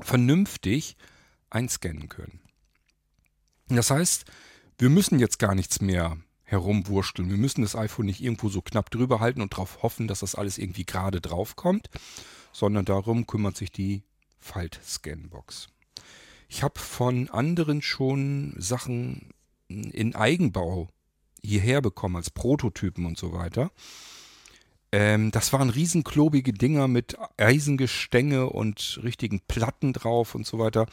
vernünftig 0.00 0.96
einscannen 1.50 2.08
können. 2.08 2.40
Das 3.68 3.90
heißt, 3.90 4.24
wir 4.78 4.90
müssen 4.90 5.18
jetzt 5.18 5.38
gar 5.38 5.54
nichts 5.54 5.80
mehr 5.80 6.18
herumwurschteln. 6.54 7.30
Wir 7.30 7.36
müssen 7.36 7.62
das 7.62 7.76
iPhone 7.76 8.06
nicht 8.06 8.22
irgendwo 8.22 8.48
so 8.48 8.62
knapp 8.62 8.90
drüber 8.90 9.20
halten 9.20 9.42
und 9.42 9.52
darauf 9.52 9.82
hoffen, 9.82 10.08
dass 10.08 10.20
das 10.20 10.34
alles 10.34 10.58
irgendwie 10.58 10.84
gerade 10.84 11.20
drauf 11.20 11.56
kommt, 11.56 11.90
sondern 12.52 12.84
darum 12.84 13.26
kümmert 13.26 13.56
sich 13.56 13.72
die 13.72 14.02
Falt-Scan-Box. 14.38 15.68
Ich 16.48 16.62
habe 16.62 16.78
von 16.78 17.28
anderen 17.30 17.82
schon 17.82 18.54
Sachen 18.58 19.30
in 19.68 20.14
Eigenbau 20.14 20.88
hierher 21.42 21.80
bekommen, 21.80 22.16
als 22.16 22.30
Prototypen 22.30 23.06
und 23.06 23.18
so 23.18 23.32
weiter. 23.32 23.70
Ähm, 24.92 25.30
das 25.32 25.52
waren 25.52 25.70
riesenklobige 25.70 26.52
Dinger 26.52 26.86
mit 26.86 27.16
Eisengestänge 27.36 28.48
und 28.48 29.00
richtigen 29.02 29.40
Platten 29.40 29.92
drauf 29.92 30.34
und 30.34 30.46
so 30.46 30.58
weiter. 30.58 30.86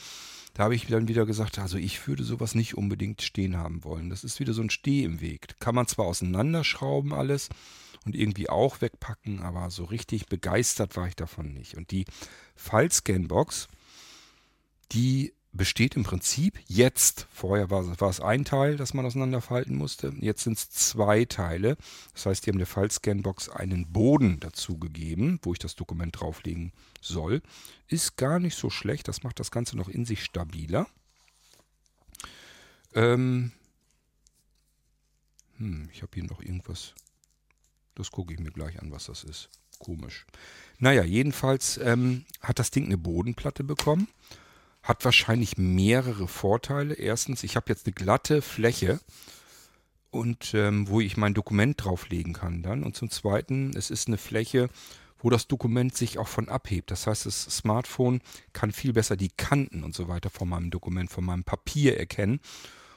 Da 0.53 0.63
habe 0.63 0.75
ich 0.75 0.87
dann 0.87 1.07
wieder 1.07 1.25
gesagt, 1.25 1.59
also 1.59 1.77
ich 1.77 2.07
würde 2.07 2.23
sowas 2.23 2.55
nicht 2.55 2.75
unbedingt 2.75 3.21
stehen 3.21 3.55
haben 3.55 3.83
wollen. 3.83 4.09
Das 4.09 4.23
ist 4.23 4.39
wieder 4.39 4.53
so 4.53 4.61
ein 4.61 4.69
Steh 4.69 5.03
im 5.03 5.21
Weg. 5.21 5.59
Kann 5.59 5.75
man 5.75 5.87
zwar 5.87 6.05
auseinanderschrauben 6.05 7.13
alles 7.13 7.49
und 8.05 8.15
irgendwie 8.15 8.49
auch 8.49 8.81
wegpacken, 8.81 9.39
aber 9.41 9.69
so 9.69 9.85
richtig 9.85 10.25
begeistert 10.25 10.97
war 10.97 11.07
ich 11.07 11.15
davon 11.15 11.53
nicht. 11.53 11.75
Und 11.77 11.91
die 11.91 12.05
File-Scan-Box, 12.55 13.69
die 14.91 15.33
besteht 15.53 15.95
im 15.95 16.03
Prinzip 16.03 16.59
jetzt, 16.67 17.27
vorher 17.33 17.69
war, 17.69 17.99
war, 17.99 18.09
es 18.09 18.21
ein 18.21 18.45
Teil, 18.45 18.77
das 18.77 18.93
man 18.93 19.05
auseinanderfalten 19.05 19.75
musste, 19.75 20.13
jetzt 20.19 20.43
sind 20.43 20.57
es 20.57 20.69
zwei 20.69 21.25
Teile. 21.25 21.77
Das 22.13 22.25
heißt, 22.25 22.45
die 22.45 22.51
haben 22.51 22.57
der 22.57 22.67
File-Scan-Box 22.67 23.49
einen 23.49 23.91
Boden 23.91 24.39
dazu 24.39 24.77
gegeben, 24.77 25.39
wo 25.43 25.53
ich 25.53 25.59
das 25.59 25.75
Dokument 25.75 26.19
drauflegen 26.19 26.71
soll. 27.01 27.41
Ist 27.87 28.15
gar 28.15 28.39
nicht 28.39 28.55
so 28.55 28.69
schlecht, 28.69 29.07
das 29.07 29.23
macht 29.23 29.39
das 29.39 29.51
Ganze 29.51 29.75
noch 29.75 29.89
in 29.89 30.05
sich 30.05 30.23
stabiler. 30.23 30.87
Ähm, 32.93 33.51
hm, 35.57 35.89
ich 35.91 36.01
habe 36.01 36.11
hier 36.13 36.23
noch 36.23 36.41
irgendwas. 36.41 36.93
Das 37.95 38.09
gucke 38.11 38.33
ich 38.33 38.39
mir 38.39 38.51
gleich 38.51 38.81
an, 38.81 38.91
was 38.91 39.05
das 39.05 39.23
ist. 39.23 39.49
Komisch. 39.79 40.25
Naja, 40.79 41.03
jedenfalls 41.03 41.77
ähm, 41.77 42.25
hat 42.39 42.59
das 42.59 42.71
Ding 42.71 42.85
eine 42.85 42.97
Bodenplatte 42.97 43.63
bekommen. 43.63 44.07
Hat 44.83 45.05
wahrscheinlich 45.05 45.57
mehrere 45.57 46.27
Vorteile. 46.27 46.95
Erstens, 46.95 47.43
ich 47.43 47.55
habe 47.55 47.69
jetzt 47.69 47.85
eine 47.85 47.93
glatte 47.93 48.41
Fläche 48.41 48.99
und 50.09 50.53
ähm, 50.53 50.87
wo 50.87 50.99
ich 50.99 51.17
mein 51.17 51.33
Dokument 51.33 51.83
drauflegen 51.83 52.33
kann 52.33 52.63
dann. 52.63 52.83
Und 52.83 52.95
zum 52.95 53.09
Zweiten, 53.09 53.71
es 53.75 53.89
ist 53.89 54.07
eine 54.07 54.17
Fläche, 54.17 54.69
wo 55.19 55.29
das 55.29 55.47
Dokument 55.47 55.95
sich 55.95 56.17
auch 56.17 56.27
von 56.27 56.49
abhebt. 56.49 56.91
Das 56.91 57.07
heißt, 57.07 57.25
das 57.25 57.43
Smartphone 57.43 58.21
kann 58.53 58.71
viel 58.71 58.93
besser 58.93 59.15
die 59.15 59.29
Kanten 59.29 59.83
und 59.83 59.95
so 59.95 60.07
weiter 60.07 60.29
von 60.29 60.49
meinem 60.49 60.71
Dokument, 60.71 61.11
von 61.11 61.23
meinem 61.23 61.43
Papier 61.43 61.97
erkennen. 61.97 62.39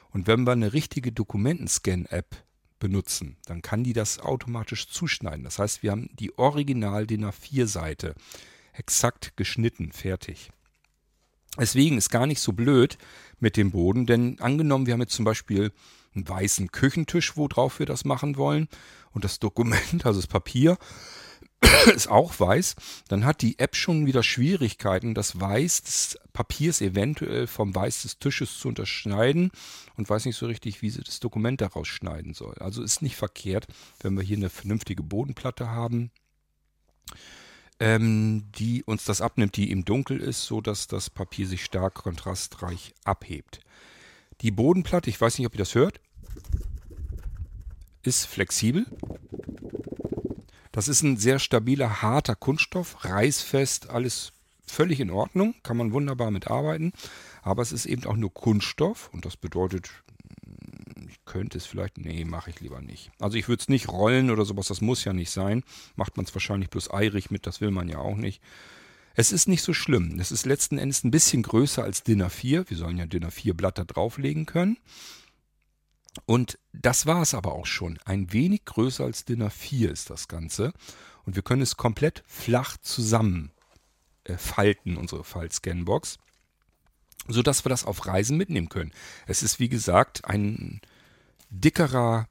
Und 0.09 0.27
wenn 0.27 0.45
wir 0.45 0.51
eine 0.51 0.73
richtige 0.73 1.11
Dokumentenscan-App 1.11 2.43
benutzen, 2.79 3.37
dann 3.45 3.61
kann 3.61 3.83
die 3.83 3.93
das 3.93 4.19
automatisch 4.19 4.87
zuschneiden. 4.89 5.43
Das 5.43 5.59
heißt, 5.59 5.83
wir 5.83 5.91
haben 5.91 6.09
die 6.15 6.37
Original 6.37 7.07
DIN 7.07 7.25
A4-Seite 7.25 8.15
exakt 8.73 9.37
geschnitten, 9.37 9.91
fertig. 9.91 10.51
Deswegen 11.59 11.97
ist 11.97 12.09
gar 12.09 12.27
nicht 12.27 12.41
so 12.41 12.53
blöd 12.53 12.97
mit 13.39 13.57
dem 13.57 13.71
Boden, 13.71 14.05
denn 14.05 14.39
angenommen, 14.39 14.85
wir 14.85 14.93
haben 14.93 15.01
jetzt 15.01 15.15
zum 15.15 15.25
Beispiel 15.25 15.71
einen 16.13 16.27
weißen 16.27 16.71
Küchentisch, 16.71 17.35
worauf 17.37 17.79
wir 17.79 17.85
das 17.85 18.05
machen 18.05 18.37
wollen, 18.37 18.67
und 19.11 19.23
das 19.23 19.39
Dokument, 19.39 19.81
also 20.05 20.19
das 20.19 20.27
Papier, 20.27 20.77
ist 21.95 22.09
auch 22.09 22.39
weiß, 22.39 22.75
dann 23.07 23.25
hat 23.25 23.41
die 23.41 23.59
App 23.59 23.75
schon 23.75 24.05
wieder 24.05 24.23
Schwierigkeiten, 24.23 25.13
das 25.13 25.39
Weiß 25.39 25.83
des 25.83 26.19
Papiers 26.33 26.81
eventuell 26.81 27.47
vom 27.47 27.73
Weiß 27.73 28.03
des 28.03 28.19
Tisches 28.19 28.59
zu 28.59 28.67
unterscheiden 28.67 29.51
und 29.95 30.09
weiß 30.09 30.25
nicht 30.25 30.35
so 30.35 30.45
richtig, 30.45 30.81
wie 30.81 30.89
sie 30.89 31.01
das 31.01 31.19
Dokument 31.19 31.61
daraus 31.61 31.87
schneiden 31.87 32.33
soll. 32.33 32.55
Also 32.59 32.83
ist 32.83 33.01
nicht 33.01 33.15
verkehrt, 33.15 33.67
wenn 34.01 34.15
wir 34.15 34.23
hier 34.23 34.37
eine 34.37 34.49
vernünftige 34.49 35.03
Bodenplatte 35.03 35.69
haben, 35.69 36.11
ähm, 37.79 38.45
die 38.57 38.83
uns 38.83 39.05
das 39.05 39.21
abnimmt, 39.21 39.55
die 39.57 39.71
im 39.71 39.85
Dunkel 39.85 40.19
ist, 40.19 40.43
so 40.43 40.61
dass 40.61 40.87
das 40.87 41.09
Papier 41.09 41.47
sich 41.47 41.63
stark 41.63 41.95
kontrastreich 41.95 42.93
abhebt. 43.03 43.59
Die 44.41 44.51
Bodenplatte, 44.51 45.09
ich 45.09 45.19
weiß 45.19 45.37
nicht, 45.37 45.47
ob 45.47 45.53
ihr 45.53 45.59
das 45.59 45.75
hört, 45.75 45.99
ist 48.03 48.25
flexibel. 48.25 48.85
Das 50.71 50.87
ist 50.87 51.03
ein 51.03 51.17
sehr 51.17 51.39
stabiler, 51.39 52.01
harter 52.01 52.35
Kunststoff, 52.35 53.05
reißfest, 53.05 53.89
alles 53.89 54.33
völlig 54.67 54.99
in 54.99 55.09
Ordnung, 55.09 55.55
kann 55.63 55.77
man 55.77 55.93
wunderbar 55.93 56.31
mitarbeiten. 56.31 56.91
Aber 57.43 57.61
es 57.61 57.71
ist 57.71 57.85
eben 57.85 58.05
auch 58.05 58.15
nur 58.15 58.33
Kunststoff 58.33 59.09
und 59.13 59.25
das 59.25 59.37
bedeutet, 59.37 59.89
könnte 61.25 61.57
es 61.57 61.65
vielleicht, 61.65 61.97
nee, 61.97 62.25
mache 62.25 62.49
ich 62.49 62.59
lieber 62.59 62.81
nicht. 62.81 63.11
Also 63.19 63.37
ich 63.37 63.47
würde 63.47 63.61
es 63.61 63.69
nicht 63.69 63.89
rollen 63.89 64.29
oder 64.29 64.45
sowas, 64.45 64.67
das 64.67 64.81
muss 64.81 65.03
ja 65.03 65.13
nicht 65.13 65.31
sein. 65.31 65.63
Macht 65.95 66.17
man 66.17 66.25
es 66.25 66.33
wahrscheinlich 66.33 66.69
bloß 66.69 66.91
eirig 66.91 67.31
mit, 67.31 67.47
das 67.47 67.61
will 67.61 67.71
man 67.71 67.89
ja 67.89 67.97
auch 67.97 68.17
nicht. 68.17 68.41
Es 69.15 69.31
ist 69.31 69.47
nicht 69.47 69.61
so 69.61 69.73
schlimm. 69.73 70.19
Es 70.19 70.31
ist 70.31 70.45
letzten 70.45 70.77
Endes 70.77 71.03
ein 71.03 71.11
bisschen 71.11 71.41
größer 71.41 71.83
als 71.83 72.03
DIN 72.03 72.21
A4. 72.21 72.69
Wir 72.69 72.77
sollen 72.77 72.97
ja 72.97 73.05
DIN 73.05 73.25
A4 73.25 73.53
Blatter 73.53 73.85
drauflegen 73.85 74.45
können. 74.45 74.77
Und 76.25 76.59
das 76.73 77.05
war 77.05 77.21
es 77.21 77.33
aber 77.33 77.53
auch 77.53 77.65
schon. 77.65 77.97
Ein 78.05 78.33
wenig 78.33 78.65
größer 78.65 79.05
als 79.05 79.25
DIN 79.25 79.43
A4 79.43 79.89
ist 79.89 80.09
das 80.09 80.27
Ganze. 80.27 80.73
Und 81.25 81.35
wir 81.35 81.43
können 81.43 81.61
es 81.61 81.77
komplett 81.77 82.23
flach 82.27 82.77
zusammen 82.77 83.51
äh, 84.25 84.37
falten, 84.37 84.97
unsere 84.97 85.23
File-Scanbox, 85.23 86.19
sodass 87.27 87.65
wir 87.65 87.69
das 87.69 87.85
auf 87.85 88.05
Reisen 88.05 88.37
mitnehmen 88.37 88.69
können. 88.69 88.91
Es 89.27 89.43
ist, 89.43 89.59
wie 89.59 89.69
gesagt, 89.69 90.25
ein 90.25 90.81
dickerer, 91.49 92.27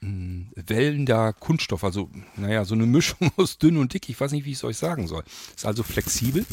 mh, 0.00 0.08
hm, 0.08 0.52
wellender 0.54 1.32
Kunststoff. 1.32 1.84
Also, 1.84 2.10
naja, 2.36 2.64
so 2.64 2.74
eine 2.74 2.86
Mischung 2.86 3.30
aus 3.36 3.58
dünn 3.58 3.76
und 3.76 3.94
dick. 3.94 4.08
Ich 4.08 4.20
weiß 4.20 4.32
nicht, 4.32 4.44
wie 4.44 4.52
ich 4.52 4.58
es 4.58 4.64
euch 4.64 4.76
sagen 4.76 5.06
soll. 5.06 5.24
Ist 5.54 5.66
also 5.66 5.82
flexibel. 5.82 6.46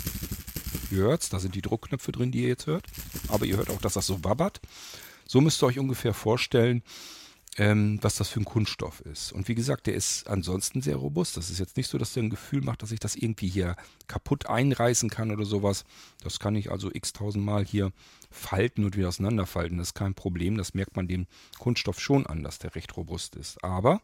Ihr 0.92 1.00
hört 1.00 1.24
es, 1.24 1.30
da 1.30 1.40
sind 1.40 1.56
die 1.56 1.62
Druckknöpfe 1.62 2.12
drin, 2.12 2.32
die 2.32 2.44
ihr 2.44 2.50
jetzt 2.50 2.68
hört. 2.68 2.86
Aber 3.28 3.46
ihr 3.46 3.58
hört 3.58 3.70
auch, 3.70 3.82
dass 3.82 3.94
das 3.94 4.08
so 4.08 4.24
wabbert. 4.24 4.62
So 5.28 5.42
müsst 5.42 5.62
ihr 5.62 5.68
euch 5.68 5.80
ungefähr 5.80 6.14
vorstellen, 6.14 6.84
ähm, 7.58 7.98
was 8.02 8.16
das 8.16 8.30
für 8.30 8.40
ein 8.40 8.46
Kunststoff 8.46 9.02
ist. 9.02 9.32
Und 9.32 9.48
wie 9.48 9.56
gesagt, 9.56 9.88
der 9.88 9.96
ist 9.96 10.28
ansonsten 10.28 10.82
sehr 10.82 10.96
robust. 10.96 11.38
Das 11.38 11.50
ist 11.50 11.60
jetzt 11.60 11.76
nicht 11.76 11.90
so, 11.90 11.98
dass 11.98 12.14
der 12.14 12.24
ein 12.24 12.30
Gefühl 12.30 12.62
macht, 12.62 12.84
dass 12.84 12.92
ich 12.92 13.00
das 13.00 13.16
irgendwie 13.16 13.50
hier 13.50 13.76
kaputt 14.08 14.46
einreißen 14.46 15.10
kann 15.10 15.32
oder 15.32 15.46
sowas. 15.46 15.84
Das 16.24 16.40
kann 16.40 16.56
ich 16.56 16.72
also 16.72 16.90
x 16.94 17.14
tausendmal 17.14 17.66
hier 17.66 17.92
falten 18.30 18.86
und 18.86 18.96
wieder 18.96 19.10
auseinanderfalten. 19.10 19.78
Das 19.78 19.90
ist 19.90 19.94
kein 19.94 20.14
Problem. 20.14 20.58
Das 20.58 20.74
merkt 20.74 20.96
man 20.96 21.08
dem 21.08 21.28
Kunststoff 21.60 22.00
schon 22.00 22.26
an, 22.26 22.44
dass 22.44 22.60
der 22.60 22.76
recht 22.76 22.96
robust 22.98 23.36
ist. 23.36 23.64
Aber 23.64 24.02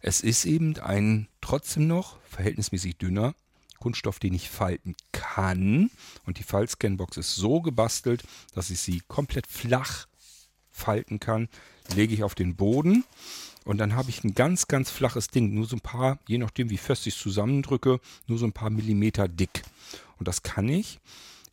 es 0.00 0.20
ist 0.20 0.44
eben 0.44 0.78
ein 0.78 1.28
trotzdem 1.40 1.86
noch 1.86 2.18
verhältnismäßig 2.22 2.96
dünner 2.98 3.34
Kunststoff, 3.78 4.18
den 4.18 4.34
ich 4.34 4.48
falten 4.48 4.94
kann. 5.12 5.90
Und 6.24 6.38
die 6.38 6.44
Faltscanbox 6.44 7.16
ist 7.16 7.34
so 7.34 7.60
gebastelt, 7.60 8.24
dass 8.54 8.70
ich 8.70 8.80
sie 8.80 9.02
komplett 9.06 9.46
flach 9.46 10.06
falten 10.70 11.20
kann, 11.20 11.48
lege 11.94 12.14
ich 12.14 12.22
auf 12.22 12.34
den 12.34 12.56
Boden 12.56 13.04
und 13.66 13.78
dann 13.78 13.96
habe 13.96 14.10
ich 14.10 14.22
ein 14.22 14.32
ganz, 14.32 14.68
ganz 14.68 14.90
flaches 14.90 15.26
Ding, 15.26 15.52
nur 15.52 15.66
so 15.66 15.74
ein 15.74 15.80
paar, 15.80 16.20
je 16.28 16.38
nachdem 16.38 16.70
wie 16.70 16.76
fest 16.76 17.04
ich 17.08 17.16
es 17.16 17.20
zusammendrücke, 17.20 17.98
nur 18.28 18.38
so 18.38 18.46
ein 18.46 18.52
paar 18.52 18.70
Millimeter 18.70 19.26
dick. 19.26 19.64
Und 20.18 20.28
das 20.28 20.44
kann 20.44 20.68
ich 20.68 21.00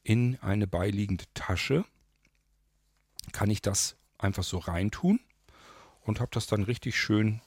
in 0.03 0.37
eine 0.41 0.67
beiliegende 0.67 1.25
Tasche, 1.33 1.85
kann 3.31 3.49
ich 3.49 3.61
das 3.61 3.95
einfach 4.17 4.43
so 4.43 4.57
reintun 4.57 5.19
und 6.01 6.19
habe 6.19 6.31
das 6.33 6.47
dann 6.47 6.63
richtig 6.63 6.99
schön, 6.99 7.41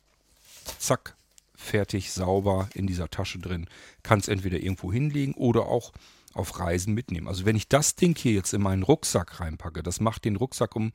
zack, 0.78 1.16
fertig, 1.54 2.12
sauber 2.12 2.68
in 2.74 2.86
dieser 2.86 3.08
Tasche 3.08 3.38
drin. 3.38 3.66
Kann 4.02 4.18
es 4.18 4.28
entweder 4.28 4.58
irgendwo 4.58 4.92
hinlegen 4.92 5.34
oder 5.34 5.66
auch 5.66 5.92
auf 6.34 6.58
Reisen 6.58 6.94
mitnehmen. 6.94 7.28
Also 7.28 7.44
wenn 7.44 7.56
ich 7.56 7.68
das 7.68 7.96
Ding 7.96 8.16
hier 8.16 8.32
jetzt 8.32 8.52
in 8.52 8.62
meinen 8.62 8.82
Rucksack 8.82 9.40
reinpacke, 9.40 9.82
das 9.82 10.00
macht 10.00 10.24
den 10.24 10.36
Rucksack 10.36 10.76
um 10.76 10.92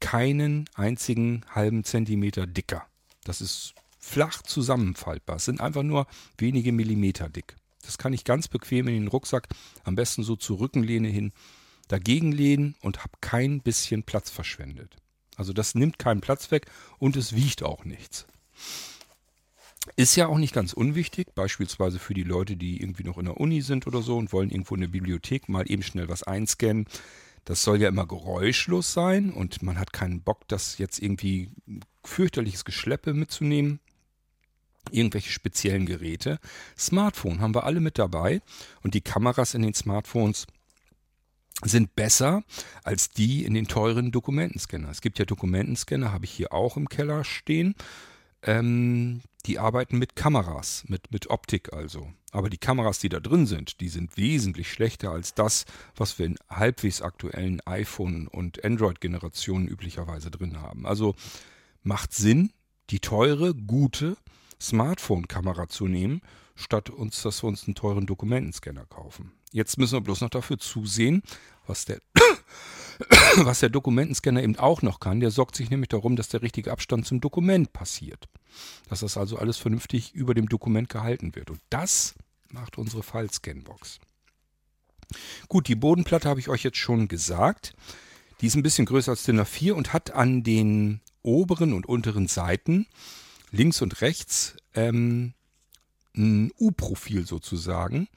keinen 0.00 0.68
einzigen 0.74 1.44
halben 1.54 1.84
Zentimeter 1.84 2.46
dicker. 2.46 2.86
Das 3.24 3.40
ist 3.40 3.74
flach 3.98 4.42
zusammenfaltbar. 4.42 5.36
Es 5.36 5.44
sind 5.44 5.60
einfach 5.60 5.82
nur 5.82 6.06
wenige 6.38 6.72
Millimeter 6.72 7.28
dick. 7.28 7.56
Das 7.86 7.98
kann 7.98 8.12
ich 8.12 8.24
ganz 8.24 8.48
bequem 8.48 8.88
in 8.88 8.94
den 8.94 9.08
Rucksack, 9.08 9.48
am 9.84 9.94
besten 9.94 10.22
so 10.22 10.36
zur 10.36 10.60
Rückenlehne 10.60 11.08
hin, 11.08 11.32
dagegen 11.88 12.32
lehnen 12.32 12.74
und 12.82 12.98
habe 12.98 13.14
kein 13.20 13.60
bisschen 13.60 14.02
Platz 14.02 14.30
verschwendet. 14.30 14.96
Also 15.36 15.52
das 15.52 15.74
nimmt 15.74 15.98
keinen 15.98 16.20
Platz 16.20 16.50
weg 16.50 16.66
und 16.98 17.16
es 17.16 17.34
wiegt 17.34 17.62
auch 17.62 17.84
nichts. 17.84 18.26
Ist 19.94 20.16
ja 20.16 20.26
auch 20.26 20.38
nicht 20.38 20.52
ganz 20.52 20.72
unwichtig, 20.72 21.34
beispielsweise 21.34 22.00
für 22.00 22.14
die 22.14 22.24
Leute, 22.24 22.56
die 22.56 22.80
irgendwie 22.80 23.04
noch 23.04 23.18
in 23.18 23.26
der 23.26 23.36
Uni 23.36 23.60
sind 23.60 23.86
oder 23.86 24.02
so 24.02 24.16
und 24.16 24.32
wollen 24.32 24.50
irgendwo 24.50 24.74
in 24.74 24.80
der 24.80 24.88
Bibliothek 24.88 25.48
mal 25.48 25.70
eben 25.70 25.84
schnell 25.84 26.08
was 26.08 26.24
einscannen. 26.24 26.86
Das 27.44 27.62
soll 27.62 27.80
ja 27.80 27.88
immer 27.88 28.06
geräuschlos 28.06 28.92
sein 28.92 29.30
und 29.30 29.62
man 29.62 29.78
hat 29.78 29.92
keinen 29.92 30.22
Bock, 30.22 30.48
das 30.48 30.78
jetzt 30.78 31.00
irgendwie 31.00 31.50
fürchterliches 32.02 32.64
Geschleppe 32.64 33.14
mitzunehmen. 33.14 33.78
Irgendwelche 34.90 35.30
speziellen 35.30 35.86
Geräte. 35.86 36.38
Smartphone 36.78 37.40
haben 37.40 37.54
wir 37.54 37.64
alle 37.64 37.80
mit 37.80 37.98
dabei 37.98 38.40
und 38.82 38.94
die 38.94 39.00
Kameras 39.00 39.54
in 39.54 39.62
den 39.62 39.74
Smartphones 39.74 40.46
sind 41.64 41.96
besser 41.96 42.42
als 42.84 43.10
die 43.10 43.44
in 43.44 43.54
den 43.54 43.66
teuren 43.66 44.12
Dokumentenscanner. 44.12 44.90
Es 44.90 45.00
gibt 45.00 45.18
ja 45.18 45.24
Dokumentenscanner, 45.24 46.12
habe 46.12 46.26
ich 46.26 46.30
hier 46.30 46.52
auch 46.52 46.76
im 46.76 46.88
Keller 46.88 47.24
stehen. 47.24 47.74
Ähm, 48.42 49.22
die 49.46 49.58
arbeiten 49.58 49.98
mit 49.98 50.16
Kameras, 50.16 50.84
mit, 50.88 51.10
mit 51.12 51.30
Optik 51.30 51.72
also. 51.72 52.12
Aber 52.32 52.50
die 52.50 52.58
Kameras, 52.58 52.98
die 52.98 53.08
da 53.08 53.20
drin 53.20 53.46
sind, 53.46 53.80
die 53.80 53.88
sind 53.88 54.16
wesentlich 54.16 54.70
schlechter 54.70 55.10
als 55.10 55.34
das, 55.34 55.64
was 55.94 56.18
wir 56.18 56.26
in 56.26 56.36
halbwegs 56.50 57.00
aktuellen 57.00 57.60
iPhone- 57.62 58.28
und 58.28 58.64
Android-Generationen 58.64 59.68
üblicherweise 59.68 60.30
drin 60.30 60.60
haben. 60.60 60.84
Also 60.84 61.14
macht 61.82 62.12
Sinn, 62.12 62.52
die 62.90 63.00
teure, 63.00 63.54
gute 63.54 64.16
Smartphone-Kamera 64.60 65.68
zu 65.68 65.86
nehmen, 65.86 66.20
statt 66.54 66.90
uns, 66.90 67.22
dass 67.22 67.42
wir 67.42 67.48
uns 67.48 67.66
einen 67.66 67.74
teuren 67.74 68.06
Dokumentenscanner 68.06 68.86
kaufen. 68.86 69.32
Jetzt 69.52 69.78
müssen 69.78 69.94
wir 69.94 70.00
bloß 70.00 70.22
noch 70.22 70.30
dafür 70.30 70.58
zusehen, 70.58 71.22
was 71.66 71.84
der 71.84 72.00
was 73.36 73.60
der 73.60 73.68
Dokumentenscanner 73.68 74.42
eben 74.42 74.58
auch 74.58 74.82
noch 74.82 75.00
kann, 75.00 75.20
der 75.20 75.30
sorgt 75.30 75.56
sich 75.56 75.70
nämlich 75.70 75.88
darum, 75.88 76.16
dass 76.16 76.28
der 76.28 76.42
richtige 76.42 76.72
Abstand 76.72 77.06
zum 77.06 77.20
Dokument 77.20 77.72
passiert. 77.72 78.28
Dass 78.88 79.00
das 79.00 79.16
also 79.16 79.38
alles 79.38 79.58
vernünftig 79.58 80.14
über 80.14 80.34
dem 80.34 80.48
Dokument 80.48 80.88
gehalten 80.88 81.34
wird. 81.34 81.50
Und 81.50 81.60
das 81.68 82.14
macht 82.50 82.78
unsere 82.78 83.02
File-Scanbox. 83.02 83.98
Gut, 85.48 85.68
die 85.68 85.74
Bodenplatte 85.74 86.28
habe 86.28 86.40
ich 86.40 86.48
euch 86.48 86.62
jetzt 86.64 86.78
schon 86.78 87.08
gesagt. 87.08 87.74
Die 88.40 88.46
ist 88.46 88.54
ein 88.54 88.62
bisschen 88.62 88.86
größer 88.86 89.12
als 89.12 89.24
DIN 89.24 89.40
A4 89.40 89.72
und 89.72 89.92
hat 89.92 90.10
an 90.10 90.42
den 90.42 91.00
oberen 91.22 91.72
und 91.72 91.86
unteren 91.86 92.28
Seiten, 92.28 92.86
links 93.50 93.82
und 93.82 94.00
rechts, 94.00 94.56
ähm, 94.74 95.34
ein 96.16 96.50
U-Profil 96.58 97.26
sozusagen. 97.26 98.08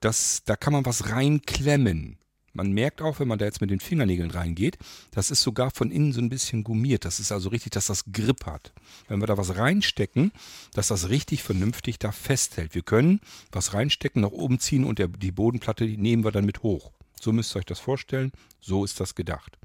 Das, 0.00 0.42
da 0.44 0.56
kann 0.56 0.72
man 0.72 0.86
was 0.86 1.10
reinklemmen. 1.10 2.18
Man 2.52 2.70
merkt 2.70 3.02
auch, 3.02 3.18
wenn 3.18 3.26
man 3.26 3.38
da 3.38 3.46
jetzt 3.46 3.60
mit 3.60 3.70
den 3.70 3.80
Fingernägeln 3.80 4.30
reingeht, 4.30 4.78
das 5.10 5.32
ist 5.32 5.42
sogar 5.42 5.72
von 5.72 5.90
innen 5.90 6.12
so 6.12 6.20
ein 6.20 6.28
bisschen 6.28 6.62
gummiert. 6.62 7.04
Das 7.04 7.18
ist 7.18 7.32
also 7.32 7.48
richtig, 7.48 7.72
dass 7.72 7.86
das 7.86 8.04
Grip 8.12 8.46
hat. 8.46 8.72
Wenn 9.08 9.20
wir 9.20 9.26
da 9.26 9.36
was 9.36 9.56
reinstecken, 9.56 10.30
dass 10.72 10.88
das 10.88 11.08
richtig 11.08 11.42
vernünftig 11.42 11.98
da 11.98 12.12
festhält. 12.12 12.76
Wir 12.76 12.82
können 12.82 13.20
was 13.50 13.74
reinstecken, 13.74 14.22
nach 14.22 14.30
oben 14.30 14.60
ziehen 14.60 14.84
und 14.84 15.00
der, 15.00 15.08
die 15.08 15.32
Bodenplatte 15.32 15.84
die 15.86 15.96
nehmen 15.96 16.22
wir 16.22 16.30
dann 16.30 16.46
mit 16.46 16.62
hoch. 16.62 16.92
So 17.20 17.32
müsst 17.32 17.56
ihr 17.56 17.58
euch 17.58 17.64
das 17.64 17.80
vorstellen. 17.80 18.30
So 18.60 18.84
ist 18.84 19.00
das 19.00 19.16
gedacht. 19.16 19.58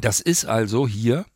Das 0.00 0.20
ist 0.20 0.46
also 0.46 0.88
hier 0.88 1.26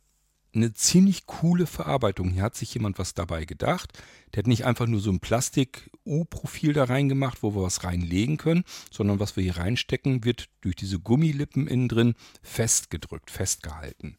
eine 0.53 0.73
ziemlich 0.73 1.25
coole 1.25 1.67
Verarbeitung. 1.67 2.31
Hier 2.31 2.43
hat 2.43 2.55
sich 2.55 2.73
jemand 2.73 2.97
was 2.97 3.13
dabei 3.13 3.45
gedacht. 3.45 3.93
Der 4.33 4.39
hat 4.39 4.47
nicht 4.47 4.65
einfach 4.65 4.87
nur 4.87 4.99
so 4.99 5.11
ein 5.11 5.19
Plastik-U-Profil 5.19 6.73
da 6.73 6.85
reingemacht, 6.85 7.43
wo 7.43 7.55
wir 7.55 7.61
was 7.61 7.83
reinlegen 7.83 8.37
können, 8.37 8.63
sondern 8.91 9.19
was 9.19 9.35
wir 9.35 9.43
hier 9.43 9.57
reinstecken, 9.57 10.23
wird 10.23 10.49
durch 10.61 10.75
diese 10.75 10.99
Gummilippen 10.99 11.67
innen 11.67 11.87
drin 11.87 12.15
festgedrückt, 12.41 13.29
festgehalten. 13.29 14.17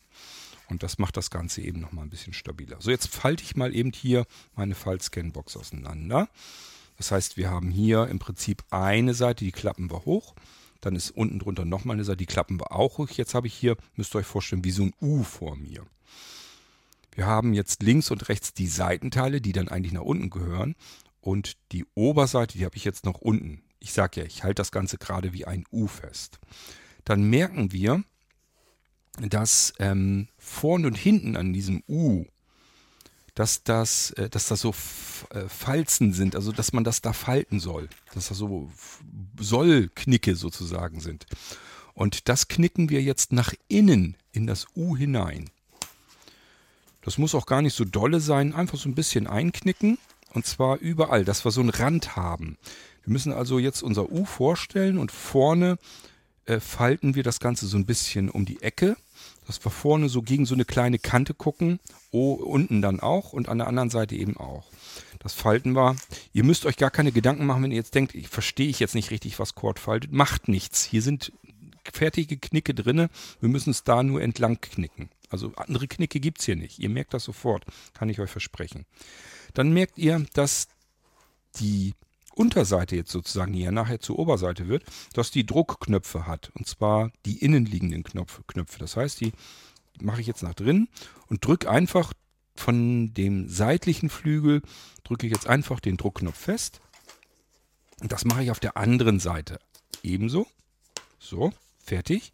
Und 0.68 0.84
das 0.84 0.98
macht 0.98 1.16
das 1.16 1.30
Ganze 1.30 1.62
eben 1.62 1.80
nochmal 1.80 2.04
ein 2.04 2.10
bisschen 2.10 2.32
stabiler. 2.32 2.76
So, 2.80 2.90
jetzt 2.90 3.08
falte 3.08 3.42
ich 3.42 3.56
mal 3.56 3.74
eben 3.74 3.92
hier 3.92 4.24
meine 4.54 4.76
Faltscanbox 4.76 5.56
auseinander. 5.56 6.28
Das 6.96 7.10
heißt, 7.10 7.36
wir 7.36 7.50
haben 7.50 7.70
hier 7.70 8.06
im 8.06 8.18
Prinzip 8.18 8.62
eine 8.70 9.14
Seite, 9.14 9.44
die 9.44 9.52
klappen 9.52 9.90
wir 9.90 10.04
hoch. 10.04 10.34
Dann 10.80 10.96
ist 10.96 11.10
unten 11.10 11.40
drunter 11.40 11.64
nochmal 11.64 11.96
eine 11.96 12.04
Seite, 12.04 12.18
die 12.18 12.26
klappen 12.26 12.60
wir 12.60 12.72
auch 12.72 12.98
hoch. 12.98 13.10
Jetzt 13.10 13.34
habe 13.34 13.48
ich 13.48 13.54
hier, 13.54 13.76
müsst 13.96 14.14
ihr 14.14 14.18
euch 14.18 14.26
vorstellen, 14.26 14.64
wie 14.64 14.70
so 14.70 14.84
ein 14.84 14.94
U 15.00 15.22
vor 15.24 15.56
mir. 15.56 15.84
Wir 17.20 17.26
haben 17.26 17.52
jetzt 17.52 17.82
links 17.82 18.10
und 18.10 18.30
rechts 18.30 18.54
die 18.54 18.66
Seitenteile, 18.66 19.42
die 19.42 19.52
dann 19.52 19.68
eigentlich 19.68 19.92
nach 19.92 20.00
unten 20.00 20.30
gehören. 20.30 20.74
Und 21.20 21.58
die 21.70 21.84
Oberseite, 21.94 22.56
die 22.56 22.64
habe 22.64 22.78
ich 22.78 22.84
jetzt 22.86 23.04
noch 23.04 23.20
unten. 23.20 23.60
Ich 23.78 23.92
sage 23.92 24.20
ja, 24.22 24.26
ich 24.26 24.42
halte 24.42 24.54
das 24.54 24.72
Ganze 24.72 24.96
gerade 24.96 25.34
wie 25.34 25.44
ein 25.44 25.64
U 25.70 25.86
fest. 25.86 26.38
Dann 27.04 27.24
merken 27.24 27.72
wir, 27.72 28.02
dass 29.20 29.74
ähm, 29.78 30.28
vorne 30.38 30.86
und 30.86 30.96
hinten 30.96 31.36
an 31.36 31.52
diesem 31.52 31.82
U, 31.86 32.24
dass 33.34 33.64
das, 33.64 34.12
äh, 34.12 34.30
dass 34.30 34.48
das 34.48 34.62
so 34.62 34.70
äh, 35.34 35.46
Falzen 35.46 36.14
sind, 36.14 36.34
also 36.34 36.52
dass 36.52 36.72
man 36.72 36.84
das 36.84 37.02
da 37.02 37.12
falten 37.12 37.60
soll. 37.60 37.90
Dass 38.14 38.28
das 38.28 38.38
so 38.38 38.72
Sollknicke 39.38 40.36
sozusagen 40.36 41.00
sind. 41.00 41.26
Und 41.92 42.30
das 42.30 42.48
knicken 42.48 42.88
wir 42.88 43.02
jetzt 43.02 43.34
nach 43.34 43.52
innen 43.68 44.16
in 44.32 44.46
das 44.46 44.68
U 44.74 44.96
hinein. 44.96 45.50
Das 47.02 47.18
muss 47.18 47.34
auch 47.34 47.46
gar 47.46 47.62
nicht 47.62 47.74
so 47.74 47.84
dolle 47.84 48.20
sein, 48.20 48.54
einfach 48.54 48.78
so 48.78 48.88
ein 48.88 48.94
bisschen 48.94 49.26
einknicken. 49.26 49.98
Und 50.32 50.46
zwar 50.46 50.78
überall, 50.78 51.24
dass 51.24 51.44
wir 51.44 51.50
so 51.50 51.60
einen 51.60 51.70
Rand 51.70 52.16
haben. 52.16 52.56
Wir 53.04 53.12
müssen 53.12 53.32
also 53.32 53.58
jetzt 53.58 53.82
unser 53.82 54.12
U 54.12 54.24
vorstellen 54.24 54.98
und 54.98 55.10
vorne 55.10 55.78
äh, 56.46 56.60
falten 56.60 57.14
wir 57.14 57.22
das 57.22 57.40
Ganze 57.40 57.66
so 57.66 57.76
ein 57.76 57.86
bisschen 57.86 58.30
um 58.30 58.44
die 58.44 58.62
Ecke, 58.62 58.96
dass 59.46 59.64
wir 59.64 59.70
vorne 59.70 60.08
so 60.08 60.22
gegen 60.22 60.46
so 60.46 60.54
eine 60.54 60.64
kleine 60.64 60.98
Kante 60.98 61.34
gucken, 61.34 61.80
oh, 62.12 62.34
unten 62.34 62.82
dann 62.82 63.00
auch 63.00 63.32
und 63.32 63.48
an 63.48 63.58
der 63.58 63.66
anderen 63.66 63.90
Seite 63.90 64.14
eben 64.14 64.36
auch. 64.36 64.66
Das 65.18 65.34
falten 65.34 65.74
wir. 65.74 65.96
Ihr 66.32 66.44
müsst 66.44 66.64
euch 66.64 66.76
gar 66.76 66.90
keine 66.90 67.12
Gedanken 67.12 67.46
machen, 67.46 67.62
wenn 67.62 67.72
ihr 67.72 67.76
jetzt 67.76 67.94
denkt, 67.94 68.14
ich 68.14 68.28
verstehe 68.28 68.68
ich 68.68 68.80
jetzt 68.80 68.94
nicht 68.94 69.10
richtig, 69.10 69.38
was 69.38 69.54
Cord 69.54 69.78
faltet. 69.78 70.12
Macht 70.12 70.48
nichts. 70.48 70.84
Hier 70.84 71.02
sind 71.02 71.32
fertige 71.92 72.36
Knicke 72.38 72.74
drinne. 72.74 73.10
Wir 73.40 73.48
müssen 73.48 73.70
es 73.70 73.84
da 73.84 74.02
nur 74.02 74.22
entlang 74.22 74.60
knicken. 74.60 75.10
Also 75.30 75.52
andere 75.56 75.88
Knicke 75.88 76.20
gibt 76.20 76.40
es 76.40 76.44
hier 76.44 76.56
nicht. 76.56 76.78
Ihr 76.78 76.90
merkt 76.90 77.14
das 77.14 77.24
sofort, 77.24 77.64
kann 77.94 78.08
ich 78.08 78.20
euch 78.20 78.30
versprechen. 78.30 78.84
Dann 79.54 79.72
merkt 79.72 79.96
ihr, 79.96 80.26
dass 80.34 80.68
die 81.56 81.94
Unterseite 82.34 82.96
jetzt 82.96 83.10
sozusagen, 83.10 83.52
die 83.52 83.60
ja 83.60 83.72
nachher 83.72 84.00
zur 84.00 84.18
Oberseite 84.18 84.68
wird, 84.68 84.84
dass 85.12 85.30
die 85.30 85.46
Druckknöpfe 85.46 86.26
hat. 86.26 86.50
Und 86.54 86.66
zwar 86.66 87.10
die 87.26 87.38
innenliegenden 87.38 88.02
Knopf, 88.02 88.40
Knöpfe. 88.46 88.78
Das 88.78 88.96
heißt, 88.96 89.20
die 89.20 89.32
mache 90.00 90.20
ich 90.20 90.26
jetzt 90.26 90.42
nach 90.42 90.54
drin 90.54 90.88
und 91.28 91.44
drücke 91.44 91.70
einfach 91.70 92.12
von 92.56 93.12
dem 93.14 93.48
seitlichen 93.48 94.10
Flügel, 94.10 94.62
drücke 95.04 95.26
ich 95.26 95.32
jetzt 95.32 95.46
einfach 95.46 95.80
den 95.80 95.96
Druckknopf 95.96 96.38
fest. 96.38 96.80
Und 98.00 98.12
das 98.12 98.24
mache 98.24 98.42
ich 98.42 98.50
auf 98.50 98.60
der 98.60 98.76
anderen 98.76 99.20
Seite 99.20 99.58
ebenso. 100.02 100.46
So, 101.18 101.52
fertig. 101.78 102.32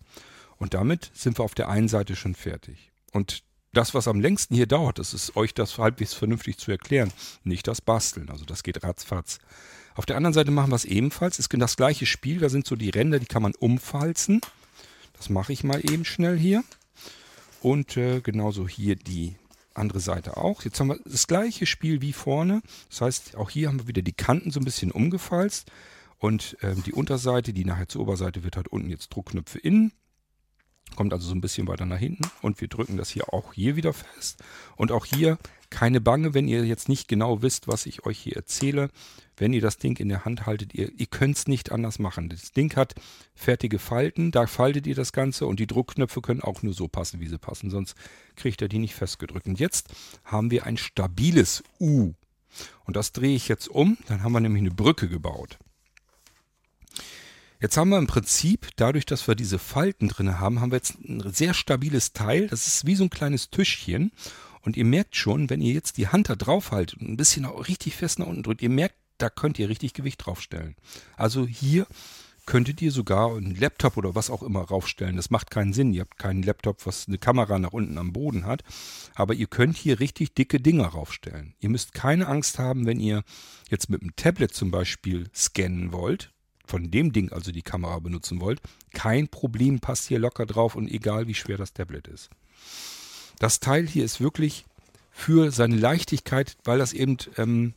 Und 0.59 0.75
damit 0.75 1.11
sind 1.15 1.39
wir 1.39 1.45
auf 1.45 1.55
der 1.55 1.69
einen 1.69 1.89
Seite 1.89 2.17
schon 2.17 2.35
fertig. 2.35 2.91
Und 3.13 3.43
das, 3.73 3.93
was 3.93 4.09
am 4.09 4.21
längsten 4.21 4.55
hier 4.55 4.67
dauert, 4.67 4.99
das 4.99 5.13
ist 5.13 5.37
euch 5.37 5.53
das 5.53 5.77
halbwegs 5.77 6.15
vernünftig 6.15 6.57
zu 6.57 6.71
erklären, 6.71 7.13
nicht 7.45 7.69
das 7.69 7.81
Basteln. 7.81 8.31
Also 8.31 8.45
das 8.45 8.63
geht 8.63 8.83
ratzfatz. 8.83 9.39
Auf 9.95 10.07
der 10.07 10.17
anderen 10.17 10.35
Seite 10.35 10.51
machen 10.51 10.71
wir 10.71 10.77
es 10.77 10.85
ebenfalls. 10.85 11.39
Es 11.39 11.47
ist 11.47 11.61
das 11.61 11.77
gleiche 11.77 12.07
Spiel. 12.07 12.39
Da 12.39 12.49
sind 12.49 12.67
so 12.67 12.77
die 12.77 12.91
Ränder, 12.91 13.19
die 13.19 13.27
kann 13.27 13.43
man 13.43 13.55
umfalzen. 13.55 14.41
Das 15.15 15.31
mache 15.31 15.53
ich 15.53 15.65
mal 15.65 15.81
eben 15.91 16.05
schnell 16.05 16.39
hier. 16.39 16.65
Und 17.61 17.97
äh, 17.97 18.21
genauso 18.21 18.69
hier 18.69 18.97
die 18.97 19.37
andere 19.75 20.01
Seite 20.01 20.37
auch. 20.37 20.63
Jetzt 20.65 20.81
haben 20.81 20.89
wir 20.89 20.99
das 21.05 21.27
gleiche 21.27 21.67
Spiel 21.67 22.01
wie 22.01 22.13
vorne. 22.13 22.63
Das 22.91 23.01
heißt, 23.01 23.37
auch 23.37 23.51
hier 23.51 23.69
haben 23.69 23.81
wir 23.81 23.89
wieder 23.89 24.03
die 24.03 24.13
Kanten 24.13 24.51
so 24.51 24.61
ein 24.61 24.65
bisschen 24.65 24.91
umgefalzt. 24.91 25.71
Und 26.19 26.57
ähm, 26.63 26.83
die 26.85 26.93
Unterseite, 26.93 27.53
die 27.53 27.65
nachher 27.65 27.89
zur 27.89 28.03
Oberseite 28.03 28.45
wird, 28.45 28.57
hat 28.57 28.69
unten 28.69 28.91
jetzt 28.91 29.09
Druckknöpfe 29.09 29.59
innen. 29.59 29.93
Kommt 30.95 31.13
also 31.13 31.29
so 31.29 31.35
ein 31.35 31.41
bisschen 31.41 31.67
weiter 31.69 31.85
nach 31.85 31.99
hinten 31.99 32.31
und 32.43 32.61
wir 32.61 32.69
drücken 32.69 32.97
das 32.97 33.11
hier 33.11 33.33
auch 33.35 33.53
hier 33.53 33.77
wieder 33.77 33.93
fest. 33.93 34.43
Und 34.77 34.93
auch 34.93 35.05
hier 35.05 35.39
keine 35.71 36.01
Bange, 36.01 36.33
wenn 36.33 36.49
ihr 36.49 36.65
jetzt 36.65 36.89
nicht 36.89 37.09
genau 37.09 37.43
wisst, 37.43 37.69
was 37.69 37.87
ich 37.87 38.07
euch 38.07 38.19
hier 38.19 38.37
erzähle. 38.37 38.89
Wenn 39.37 39.53
ihr 39.53 39.61
das 39.61 39.77
Ding 39.77 39.99
in 39.99 40.09
der 40.09 40.25
Hand 40.25 40.47
haltet, 40.47 40.75
ihr, 40.75 40.91
ihr 40.97 41.07
könnt 41.07 41.37
es 41.37 41.47
nicht 41.47 41.71
anders 41.71 41.99
machen. 41.99 42.31
Das 42.31 42.53
Ding 42.53 42.75
hat 42.77 42.95
fertige 43.35 43.79
Falten, 43.79 44.31
da 44.31 44.47
faltet 44.47 44.87
ihr 44.87 44.95
das 44.95 45.13
Ganze 45.13 45.47
und 45.47 45.61
die 45.61 45.67
Druckknöpfe 45.67 46.23
können 46.23 46.41
auch 46.41 46.63
nur 46.63 46.73
so 46.73 46.89
passen, 46.89 47.21
wie 47.21 47.29
sie 47.29 47.39
passen, 47.39 47.69
sonst 47.69 47.97
kriegt 48.37 48.63
ihr 48.63 48.69
die 48.69 48.79
nicht 48.79 48.95
festgedrückt. 48.95 49.47
Und 49.47 49.61
jetzt 49.61 49.93
haben 50.25 50.51
wir 50.51 50.65
ein 50.65 50.79
stabiles 50.79 51.63
U. 51.79 52.15
Und 52.85 52.97
das 52.97 53.13
drehe 53.13 53.37
ich 53.37 53.49
jetzt 53.49 53.69
um, 53.69 53.99
dann 54.07 54.23
haben 54.23 54.33
wir 54.33 54.41
nämlich 54.41 54.63
eine 54.63 54.71
Brücke 54.71 55.09
gebaut. 55.09 55.59
Jetzt 57.61 57.77
haben 57.77 57.89
wir 57.89 57.99
im 57.99 58.07
Prinzip, 58.07 58.69
dadurch, 58.77 59.07
dass 59.07 59.27
wir 59.27 59.35
diese 59.35 59.59
Falten 59.59 60.09
drin 60.09 60.39
haben, 60.39 60.61
haben 60.61 60.73
wir 60.73 60.77
jetzt 60.77 60.99
ein 60.99 61.23
sehr 61.33 61.55
stabiles 61.55 62.13
Teil. 62.13 62.49
Das 62.49 62.67
ist 62.67 62.87
wie 62.87 62.97
so 62.97 63.05
ein 63.05 63.11
kleines 63.11 63.51
Tischchen. 63.51 64.13
Und 64.61 64.77
ihr 64.77 64.85
merkt 64.85 65.17
schon, 65.17 65.49
wenn 65.49 65.63
ihr 65.63 65.73
jetzt 65.73 65.97
die 65.97 66.09
Hand 66.09 66.29
da 66.29 66.35
drauf 66.35 66.73
haltet 66.73 67.01
und 67.01 67.09
ein 67.09 67.17
bisschen 67.17 67.47
richtig 67.47 67.95
fest 67.95 68.19
nach 68.19 68.27
unten 68.27 68.43
drückt, 68.43 68.63
ihr 68.63 68.69
merkt, 68.69 68.97
da 69.17 69.31
könnt 69.31 69.59
ihr 69.59 69.69
richtig 69.69 69.95
Gewicht 69.95 70.27
draufstellen. 70.27 70.77
Also 71.17 71.47
hier 71.47 71.87
könntet 72.45 72.83
ihr 72.83 72.93
sogar 72.93 73.35
einen 73.35 73.57
Laptop 73.57 73.97
oder 73.97 74.15
was 74.15 74.29
auch 74.29 74.43
immer 74.43 74.61
raufstellen. 74.61 75.17
Das 75.17 75.31
macht 75.31 75.51
keinen 75.51 75.73
Sinn. 75.73 75.95
Ihr 75.95 76.03
habt 76.03 76.19
keinen 76.19 76.43
Laptop, 76.43 76.85
was 76.85 77.09
eine 77.09 77.19
Kamera 77.19 77.59
nach 77.59 77.73
unten 77.73 77.97
am 77.97 78.13
Boden 78.13 78.45
hat. 78.45 78.63
Aber 79.15 79.35
ihr 79.35 79.47
könnt 79.47 79.77
hier 79.77 79.99
richtig 79.99 80.35
dicke 80.35 80.61
Dinger 80.61 80.87
raufstellen. 80.87 81.55
Ihr 81.59 81.71
müsst 81.71 81.95
keine 81.95 82.27
Angst 82.29 82.59
haben, 82.59 82.87
wenn 82.87 83.01
ihr 83.01 83.25
jetzt 83.71 83.89
mit 83.89 84.03
einem 84.03 84.15
Tablet 84.15 84.53
zum 84.53 84.71
Beispiel 84.71 85.31
scannen 85.35 85.93
wollt 85.93 86.33
von 86.67 86.91
dem 86.91 87.13
Ding 87.13 87.33
also 87.33 87.53
die 87.53 87.63
Kamera 87.63 87.99
benutzen 87.99 88.41
wollt, 88.41 88.61
kein 88.93 89.29
Problem, 89.29 89.81
passt 89.81 90.07
hier 90.09 90.19
locker 90.19 90.47
drauf 90.47 90.75
und 90.75 90.89
egal 90.89 91.27
wie 91.29 91.35
schwer 91.35 91.57
das 91.57 91.73
Tablet 91.73 92.09
ist. 92.09 92.31
Das 93.39 93.61
Teil 93.61 93.87
hier 93.87 94.05
ist 94.05 94.21
wirklich 94.21 94.65
für 95.13 95.51
seine 95.51 95.77
Leichtigkeit, 95.77 96.57
weil 96.65 96.79
das 96.79 96.93
eben 96.93 97.17
ähm, 97.39 97.75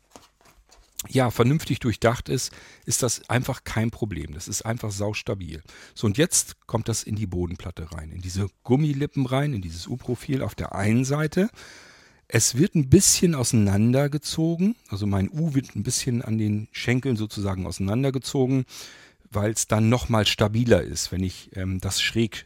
ja 1.07 1.31
vernünftig 1.31 1.79
durchdacht 1.79 2.27
ist, 2.27 2.51
ist 2.85 3.03
das 3.03 3.29
einfach 3.29 3.63
kein 3.63 3.91
Problem. 3.91 4.33
Das 4.33 4.47
ist 4.47 4.63
einfach 4.63 4.91
saustabil. 4.91 5.63
So 5.93 6.07
und 6.07 6.17
jetzt 6.17 6.55
kommt 6.67 6.89
das 6.89 7.03
in 7.03 7.15
die 7.15 7.27
Bodenplatte 7.27 7.91
rein, 7.91 8.11
in 8.11 8.21
diese 8.21 8.47
Gummilippen 8.63 9.25
rein, 9.25 9.53
in 9.53 9.61
dieses 9.61 9.87
U-Profil 9.87 10.41
auf 10.41 10.55
der 10.55 10.75
einen 10.75 11.05
Seite 11.05 11.49
es 12.31 12.55
wird 12.55 12.75
ein 12.75 12.89
bisschen 12.89 13.33
auseinandergezogen, 13.33 14.75
also 14.87 15.07
mein 15.07 15.29
U 15.31 15.55
wird 15.55 15.75
ein 15.75 15.83
bisschen 15.83 16.21
an 16.21 16.37
den 16.37 16.67
Schenkeln 16.71 17.17
sozusagen 17.17 17.65
auseinandergezogen, 17.65 18.65
weil 19.31 19.51
es 19.51 19.67
dann 19.67 19.89
nochmal 19.89 20.27
stabiler 20.27 20.81
ist, 20.81 21.11
wenn 21.11 21.23
ich 21.23 21.49
ähm, 21.55 21.81
das 21.81 22.01
schräg 22.01 22.45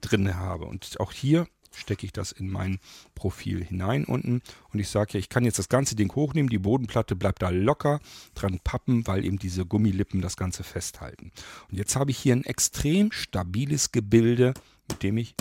drin 0.00 0.36
habe. 0.36 0.66
Und 0.66 1.00
auch 1.00 1.12
hier 1.12 1.46
stecke 1.74 2.04
ich 2.04 2.12
das 2.12 2.30
in 2.30 2.50
mein 2.50 2.78
Profil 3.14 3.64
hinein 3.64 4.04
unten 4.04 4.42
und 4.70 4.80
ich 4.80 4.88
sage 4.88 5.14
ja, 5.14 5.18
ich 5.18 5.30
kann 5.30 5.46
jetzt 5.46 5.58
das 5.58 5.70
ganze 5.70 5.96
Ding 5.96 6.14
hochnehmen, 6.14 6.50
die 6.50 6.58
Bodenplatte 6.58 7.16
bleibt 7.16 7.40
da 7.40 7.48
locker 7.48 8.00
dran 8.34 8.60
pappen, 8.62 9.06
weil 9.06 9.24
eben 9.24 9.38
diese 9.38 9.64
Gummilippen 9.64 10.20
das 10.20 10.36
Ganze 10.36 10.64
festhalten. 10.64 11.32
Und 11.70 11.78
jetzt 11.78 11.96
habe 11.96 12.10
ich 12.10 12.18
hier 12.18 12.36
ein 12.36 12.44
extrem 12.44 13.10
stabiles 13.12 13.92
Gebilde, 13.92 14.52
mit 14.90 15.02
dem 15.02 15.16
ich, 15.16 15.34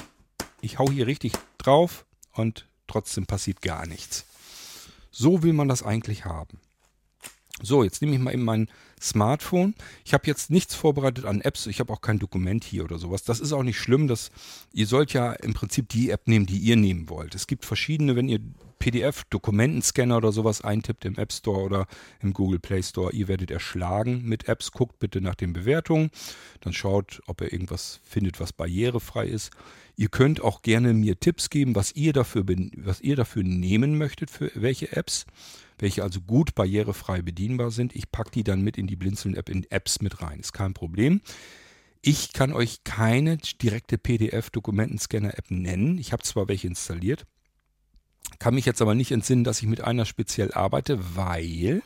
ich 0.61 0.79
hau 0.79 0.89
hier 0.89 1.07
richtig 1.07 1.33
drauf 1.57 2.05
und 2.31 2.65
trotzdem 2.91 3.25
passiert 3.25 3.61
gar 3.61 3.85
nichts. 3.85 4.25
So 5.11 5.43
will 5.43 5.53
man 5.53 5.67
das 5.67 5.83
eigentlich 5.83 6.25
haben. 6.25 6.59
So, 7.63 7.83
jetzt 7.83 8.01
nehme 8.01 8.15
ich 8.15 8.19
mal 8.19 8.33
eben 8.33 8.43
mein 8.43 8.67
Smartphone. 8.99 9.75
Ich 10.03 10.13
habe 10.13 10.27
jetzt 10.27 10.49
nichts 10.49 10.73
vorbereitet 10.75 11.25
an 11.25 11.41
Apps. 11.41 11.67
Ich 11.67 11.79
habe 11.79 11.93
auch 11.93 12.01
kein 12.01 12.19
Dokument 12.19 12.63
hier 12.63 12.83
oder 12.83 12.97
sowas. 12.97 13.23
Das 13.23 13.39
ist 13.39 13.53
auch 13.53 13.63
nicht 13.63 13.79
schlimm. 13.79 14.07
Das, 14.07 14.31
ihr 14.73 14.87
sollt 14.87 15.13
ja 15.13 15.33
im 15.33 15.53
Prinzip 15.53 15.89
die 15.89 16.09
App 16.09 16.27
nehmen, 16.27 16.45
die 16.45 16.57
ihr 16.57 16.75
nehmen 16.75 17.09
wollt. 17.09 17.35
Es 17.35 17.47
gibt 17.47 17.65
verschiedene, 17.65 18.15
wenn 18.15 18.29
ihr 18.29 18.39
PDF-Dokumentenscanner 18.79 20.17
oder 20.17 20.31
sowas 20.31 20.61
eintippt 20.61 21.05
im 21.05 21.15
App 21.17 21.31
Store 21.31 21.61
oder 21.61 21.85
im 22.19 22.33
Google 22.33 22.59
Play 22.59 22.81
Store. 22.81 23.13
Ihr 23.13 23.27
werdet 23.27 23.51
erschlagen 23.51 24.23
mit 24.23 24.47
Apps. 24.47 24.71
Guckt 24.71 24.97
bitte 24.97 25.21
nach 25.21 25.35
den 25.35 25.53
Bewertungen. 25.53 26.09
Dann 26.61 26.73
schaut, 26.73 27.21
ob 27.27 27.41
ihr 27.41 27.53
irgendwas 27.53 27.99
findet, 28.03 28.39
was 28.39 28.53
barrierefrei 28.53 29.27
ist. 29.27 29.51
Ihr 29.97 30.09
könnt 30.09 30.41
auch 30.41 30.63
gerne 30.63 30.95
mir 30.95 31.19
Tipps 31.19 31.51
geben, 31.51 31.75
was 31.75 31.95
ihr 31.95 32.11
dafür, 32.11 32.43
was 32.77 33.01
ihr 33.01 33.15
dafür 33.15 33.43
nehmen 33.43 33.99
möchtet, 33.99 34.31
für 34.31 34.51
welche 34.55 34.91
Apps 34.93 35.27
welche 35.81 36.03
also 36.03 36.21
gut 36.21 36.55
barrierefrei 36.55 37.21
bedienbar 37.21 37.71
sind. 37.71 37.95
Ich 37.95 38.11
packe 38.11 38.31
die 38.31 38.43
dann 38.43 38.61
mit 38.61 38.77
in 38.77 38.87
die 38.87 38.95
Blinzeln-App 38.95 39.49
in 39.49 39.69
Apps 39.69 40.01
mit 40.01 40.21
rein. 40.21 40.39
Ist 40.39 40.53
kein 40.53 40.73
Problem. 40.73 41.21
Ich 42.01 42.33
kann 42.33 42.53
euch 42.53 42.83
keine 42.83 43.37
direkte 43.37 43.97
PDF-Dokumentenscanner-App 43.97 45.51
nennen. 45.51 45.97
Ich 45.97 46.13
habe 46.13 46.23
zwar 46.23 46.47
welche 46.47 46.67
installiert, 46.67 47.25
kann 48.39 48.55
mich 48.55 48.65
jetzt 48.65 48.81
aber 48.81 48.95
nicht 48.95 49.11
entsinnen, 49.11 49.43
dass 49.43 49.61
ich 49.61 49.67
mit 49.67 49.81
einer 49.81 50.05
speziell 50.05 50.51
arbeite, 50.53 50.99
weil 51.15 51.83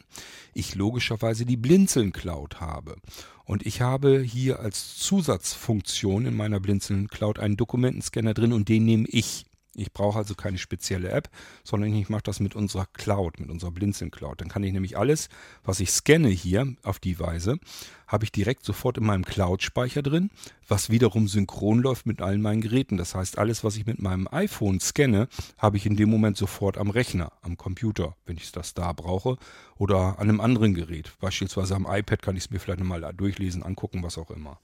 ich 0.54 0.76
logischerweise 0.76 1.46
die 1.46 1.58
Blinzeln 1.58 2.14
Cloud 2.14 2.62
habe. 2.62 2.96
Und 3.44 3.66
ich 3.66 3.82
habe 3.82 4.22
hier 4.22 4.60
als 4.60 4.98
Zusatzfunktion 4.98 6.26
in 6.26 6.36
meiner 6.36 6.60
Blinzeln 6.60 7.08
Cloud 7.08 7.40
einen 7.40 7.58
Dokumentenscanner 7.58 8.34
drin 8.34 8.54
und 8.54 8.70
den 8.70 8.86
nehme 8.86 9.08
ich. 9.08 9.46
Ich 9.76 9.92
brauche 9.92 10.18
also 10.18 10.36
keine 10.36 10.58
spezielle 10.58 11.10
App, 11.10 11.30
sondern 11.64 11.94
ich 11.94 12.10
mache 12.10 12.24
das 12.24 12.40
mit 12.40 12.56
unserer 12.56 12.86
Cloud, 12.94 13.40
mit 13.40 13.50
unserer 13.50 13.72
Blinzeln 13.72 14.10
Cloud. 14.10 14.40
Dann 14.42 14.48
kann 14.48 14.64
ich 14.64 14.72
nämlich 14.72 14.98
alles, 14.98 15.30
was 15.64 15.80
ich 15.80 15.92
scanne 15.92 16.30
hier 16.30 16.76
auf 16.84 17.00
die 17.00 17.20
Weise, 17.20 17.60
habe 18.08 18.24
ich 18.24 18.32
direkt 18.32 18.64
sofort 18.64 18.98
in 18.98 19.06
meinem 19.06 19.26
Cloud-Speicher 19.26 20.02
drin, 20.02 20.30
was 20.68 20.90
wiederum 20.90 21.28
synchron 21.28 21.80
läuft 21.80 22.06
mit 22.06 22.22
allen 22.22 22.42
meinen 22.42 22.62
Geräten. 22.62 22.98
Das 22.98 23.16
heißt, 23.16 23.38
alles, 23.38 23.64
was 23.64 23.76
ich 23.76 23.86
mit 23.86 24.02
meinem 24.02 24.28
iPhone 24.32 24.80
scanne, 24.80 25.28
habe 25.58 25.78
ich 25.78 25.86
in 25.86 25.96
dem 25.96 26.10
Moment 26.10 26.38
sofort 26.38 26.78
am 26.78 26.90
Rechner, 26.90 27.32
am 27.42 27.58
Computer, 27.58 28.16
wenn 28.26 28.38
ich 28.38 28.52
das 28.52 28.74
da 28.74 28.94
brauche, 28.94 29.38
oder 29.78 30.20
an 30.20 30.30
einem 30.30 30.42
anderen 30.42 30.74
Gerät. 30.74 31.12
Beispielsweise 31.20 31.76
am 31.76 31.88
iPad 31.90 32.22
kann 32.22 32.38
ich 32.38 32.46
es 32.46 32.50
mir 32.50 32.60
vielleicht 32.60 32.80
nochmal 32.80 33.14
durchlesen, 33.14 33.64
angucken, 33.64 34.04
was 34.04 34.18
auch 34.18 34.32
immer. 34.32 34.60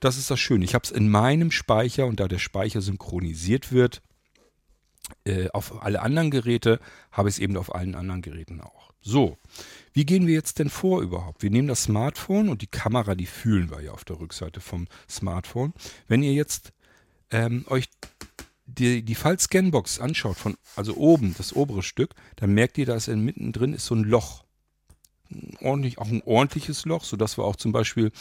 Das 0.00 0.16
ist 0.16 0.30
das 0.30 0.40
Schöne. 0.40 0.64
Ich 0.64 0.74
habe 0.74 0.84
es 0.84 0.90
in 0.90 1.08
meinem 1.08 1.52
Speicher 1.52 2.06
und 2.06 2.18
da 2.18 2.26
der 2.26 2.40
Speicher 2.40 2.82
synchronisiert 2.82 3.70
wird, 3.70 4.02
äh, 5.24 5.48
auf 5.50 5.82
alle 5.82 6.02
anderen 6.02 6.30
Geräte, 6.30 6.80
habe 7.10 7.28
ich 7.28 7.36
es 7.36 7.38
eben 7.38 7.56
auf 7.56 7.74
allen 7.74 7.94
anderen 7.94 8.22
Geräten 8.22 8.60
auch. 8.60 8.92
So, 9.00 9.36
wie 9.92 10.06
gehen 10.06 10.26
wir 10.28 10.34
jetzt 10.34 10.60
denn 10.60 10.70
vor 10.70 11.02
überhaupt? 11.02 11.42
Wir 11.42 11.50
nehmen 11.50 11.68
das 11.68 11.84
Smartphone 11.84 12.48
und 12.48 12.62
die 12.62 12.68
Kamera, 12.68 13.16
die 13.16 13.26
fühlen 13.26 13.70
wir 13.70 13.80
ja 13.80 13.90
auf 13.90 14.04
der 14.04 14.20
Rückseite 14.20 14.60
vom 14.60 14.86
Smartphone. 15.10 15.72
Wenn 16.06 16.22
ihr 16.22 16.32
jetzt 16.32 16.72
ähm, 17.30 17.64
euch 17.68 17.88
die, 18.66 19.02
die 19.02 19.14
Fall-Scanbox 19.14 19.98
anschaut, 19.98 20.36
von, 20.36 20.56
also 20.76 20.96
oben, 20.96 21.34
das 21.36 21.54
obere 21.54 21.82
Stück, 21.82 22.14
dann 22.36 22.54
merkt 22.54 22.78
ihr, 22.78 22.86
dass 22.86 23.08
mittendrin 23.08 23.74
ist 23.74 23.86
so 23.86 23.96
ein 23.96 24.04
Loch. 24.04 24.44
Ordentlich, 25.60 25.98
auch 25.98 26.08
ein 26.08 26.22
ordentliches 26.22 26.84
Loch, 26.84 27.04
sodass 27.04 27.38
wir 27.38 27.44
auch 27.44 27.56
zum 27.56 27.72
Beispiel 27.72 28.12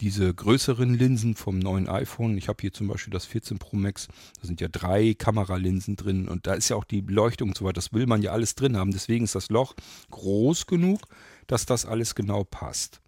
diese 0.00 0.32
größeren 0.32 0.94
Linsen 0.94 1.36
vom 1.36 1.58
neuen 1.58 1.88
iPhone. 1.88 2.36
Ich 2.36 2.48
habe 2.48 2.60
hier 2.60 2.72
zum 2.72 2.88
Beispiel 2.88 3.12
das 3.12 3.26
14 3.26 3.58
Pro 3.58 3.76
Max. 3.76 4.08
Da 4.40 4.46
sind 4.46 4.60
ja 4.60 4.68
drei 4.68 5.14
Kameralinsen 5.14 5.96
drin 5.96 6.28
und 6.28 6.46
da 6.46 6.54
ist 6.54 6.68
ja 6.68 6.76
auch 6.76 6.84
die 6.84 7.02
Beleuchtung 7.02 7.50
und 7.50 7.56
so 7.56 7.64
weiter. 7.64 7.74
Das 7.74 7.92
will 7.92 8.06
man 8.06 8.22
ja 8.22 8.32
alles 8.32 8.54
drin 8.54 8.76
haben. 8.76 8.90
Deswegen 8.90 9.24
ist 9.24 9.34
das 9.34 9.50
Loch 9.50 9.74
groß 10.10 10.66
genug, 10.66 11.00
dass 11.46 11.66
das 11.66 11.86
alles 11.86 12.14
genau 12.14 12.44
passt. 12.44 13.00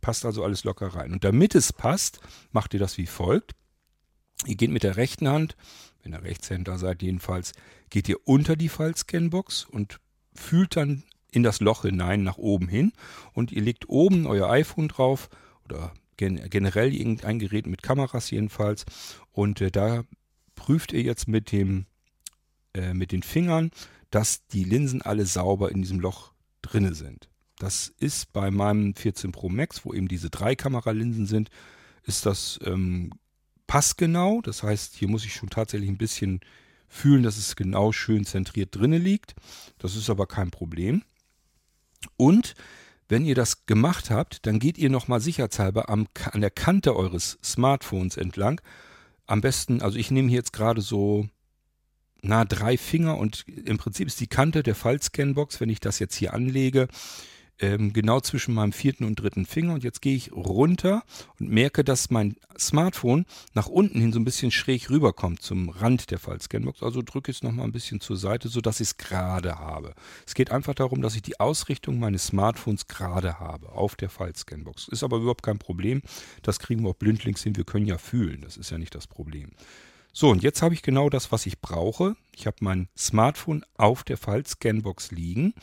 Passt 0.00 0.24
also 0.24 0.42
alles 0.42 0.64
locker 0.64 0.88
rein. 0.88 1.12
Und 1.12 1.22
damit 1.22 1.54
es 1.54 1.72
passt, 1.72 2.20
macht 2.50 2.74
ihr 2.74 2.80
das 2.80 2.98
wie 2.98 3.06
folgt. 3.06 3.52
Ihr 4.46 4.56
geht 4.56 4.70
mit 4.70 4.82
der 4.82 4.96
rechten 4.96 5.28
Hand, 5.28 5.56
wenn 6.02 6.12
ihr 6.12 6.22
Rechtshänder 6.22 6.78
seid 6.78 7.02
jedenfalls, 7.02 7.52
geht 7.90 8.08
ihr 8.08 8.16
unter 8.26 8.56
die 8.56 8.68
Fallscanbox 8.68 9.66
und 9.66 10.00
fühlt 10.34 10.76
dann 10.76 11.04
in 11.30 11.42
das 11.42 11.60
Loch 11.60 11.82
hinein 11.82 12.24
nach 12.24 12.38
oben 12.38 12.68
hin 12.68 12.92
und 13.32 13.52
ihr 13.52 13.62
legt 13.62 13.88
oben 13.88 14.26
euer 14.26 14.50
iPhone 14.50 14.88
drauf 14.88 15.28
oder 15.64 15.92
gen 16.22 16.48
generell 16.50 16.94
irgendein 16.94 17.38
Gerät 17.38 17.66
mit 17.66 17.82
Kameras 17.82 18.30
jedenfalls. 18.30 18.84
Und 19.32 19.60
äh, 19.60 19.70
da 19.70 20.04
prüft 20.54 20.92
ihr 20.92 21.02
jetzt 21.02 21.26
mit 21.26 21.50
dem 21.50 21.86
äh, 22.74 22.94
mit 22.94 23.12
den 23.12 23.22
Fingern, 23.22 23.70
dass 24.10 24.46
die 24.46 24.64
Linsen 24.64 25.02
alle 25.02 25.26
sauber 25.26 25.70
in 25.70 25.82
diesem 25.82 26.00
Loch 26.00 26.32
drinne 26.62 26.94
sind. 26.94 27.28
Das 27.58 27.92
ist 27.98 28.32
bei 28.32 28.50
meinem 28.50 28.94
14 28.94 29.32
Pro 29.32 29.48
Max, 29.48 29.84
wo 29.84 29.92
eben 29.92 30.08
diese 30.08 30.30
drei 30.30 30.54
Kameralinsen 30.54 31.26
sind, 31.26 31.50
ist 32.04 32.26
das 32.26 32.58
ähm, 32.64 33.12
passgenau. 33.66 34.40
Das 34.42 34.62
heißt, 34.62 34.96
hier 34.96 35.08
muss 35.08 35.24
ich 35.24 35.34
schon 35.34 35.50
tatsächlich 35.50 35.88
ein 35.88 35.98
bisschen 35.98 36.40
fühlen, 36.88 37.22
dass 37.22 37.36
es 37.36 37.56
genau 37.56 37.92
schön 37.92 38.24
zentriert 38.24 38.76
drinne 38.76 38.98
liegt. 38.98 39.34
Das 39.78 39.96
ist 39.96 40.10
aber 40.10 40.26
kein 40.26 40.50
Problem. 40.50 41.02
Und 42.16 42.54
wenn 43.12 43.26
ihr 43.26 43.34
das 43.34 43.66
gemacht 43.66 44.10
habt, 44.10 44.46
dann 44.46 44.58
geht 44.58 44.78
ihr 44.78 44.88
nochmal 44.88 45.20
sicherheitshalber 45.20 45.90
am, 45.90 46.06
an 46.32 46.40
der 46.40 46.50
Kante 46.50 46.96
eures 46.96 47.38
Smartphones 47.44 48.16
entlang. 48.16 48.58
Am 49.26 49.42
besten, 49.42 49.82
also 49.82 49.98
ich 49.98 50.10
nehme 50.10 50.30
hier 50.30 50.38
jetzt 50.38 50.54
gerade 50.54 50.80
so 50.80 51.28
na 52.22 52.46
drei 52.46 52.78
Finger 52.78 53.18
und 53.18 53.44
im 53.66 53.76
Prinzip 53.76 54.08
ist 54.08 54.18
die 54.18 54.28
Kante 54.28 54.62
der 54.62 54.74
Fallscanbox, 54.74 55.60
wenn 55.60 55.68
ich 55.68 55.78
das 55.78 55.98
jetzt 55.98 56.14
hier 56.14 56.32
anlege, 56.32 56.88
ähm, 57.62 57.92
genau 57.92 58.20
zwischen 58.20 58.54
meinem 58.54 58.72
vierten 58.72 59.04
und 59.04 59.16
dritten 59.16 59.46
Finger. 59.46 59.74
Und 59.74 59.84
jetzt 59.84 60.02
gehe 60.02 60.16
ich 60.16 60.32
runter 60.32 61.04
und 61.38 61.48
merke, 61.48 61.84
dass 61.84 62.10
mein 62.10 62.36
Smartphone 62.58 63.24
nach 63.54 63.68
unten 63.68 64.00
hin 64.00 64.12
so 64.12 64.18
ein 64.18 64.24
bisschen 64.24 64.50
schräg 64.50 64.90
rüberkommt 64.90 65.40
zum 65.40 65.70
Rand 65.70 66.10
der 66.10 66.18
Fallscanbox. 66.18 66.82
Also 66.82 67.00
drücke 67.02 67.30
ich 67.30 67.38
es 67.38 67.42
nochmal 67.42 67.66
ein 67.66 67.72
bisschen 67.72 68.00
zur 68.00 68.16
Seite, 68.16 68.48
sodass 68.48 68.80
ich 68.80 68.88
es 68.88 68.96
gerade 68.98 69.58
habe. 69.58 69.94
Es 70.26 70.34
geht 70.34 70.50
einfach 70.50 70.74
darum, 70.74 71.00
dass 71.00 71.14
ich 71.14 71.22
die 71.22 71.40
Ausrichtung 71.40 71.98
meines 71.98 72.26
Smartphones 72.26 72.88
gerade 72.88 73.38
habe 73.40 73.70
auf 73.70 73.96
der 73.96 74.10
Fallscanbox. 74.10 74.88
Ist 74.88 75.04
aber 75.04 75.18
überhaupt 75.18 75.42
kein 75.42 75.58
Problem. 75.58 76.02
Das 76.42 76.58
kriegen 76.58 76.82
wir 76.82 76.90
auch 76.90 76.94
blindlings 76.94 77.42
hin. 77.42 77.56
Wir 77.56 77.64
können 77.64 77.86
ja 77.86 77.98
fühlen. 77.98 78.42
Das 78.42 78.56
ist 78.56 78.70
ja 78.70 78.78
nicht 78.78 78.94
das 78.94 79.06
Problem. 79.06 79.50
So, 80.14 80.28
und 80.28 80.42
jetzt 80.42 80.60
habe 80.60 80.74
ich 80.74 80.82
genau 80.82 81.08
das, 81.08 81.32
was 81.32 81.46
ich 81.46 81.60
brauche. 81.60 82.16
Ich 82.36 82.46
habe 82.46 82.58
mein 82.60 82.88
Smartphone 82.96 83.64
auf 83.76 84.04
der 84.04 84.18
Fallscanbox 84.18 85.10
liegen. 85.10 85.54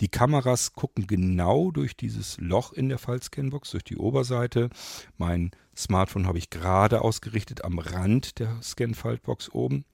Die 0.00 0.08
Kameras 0.08 0.72
gucken 0.72 1.08
genau 1.08 1.72
durch 1.72 1.96
dieses 1.96 2.38
Loch 2.38 2.72
in 2.72 2.88
der 2.88 2.98
Fallscanbox, 2.98 3.72
durch 3.72 3.82
die 3.82 3.96
Oberseite. 3.96 4.70
Mein 5.16 5.50
Smartphone 5.76 6.28
habe 6.28 6.38
ich 6.38 6.48
gerade 6.48 7.02
ausgerichtet 7.02 7.64
am 7.64 7.80
Rand 7.80 8.38
der 8.38 8.62
Scanfaltbox 8.62 9.50
oben. 9.50 9.84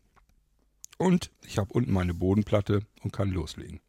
Und 0.98 1.30
ich 1.46 1.56
habe 1.56 1.72
unten 1.72 1.92
meine 1.92 2.12
Bodenplatte 2.12 2.80
und 3.02 3.12
kann 3.12 3.30
loslegen. 3.30 3.80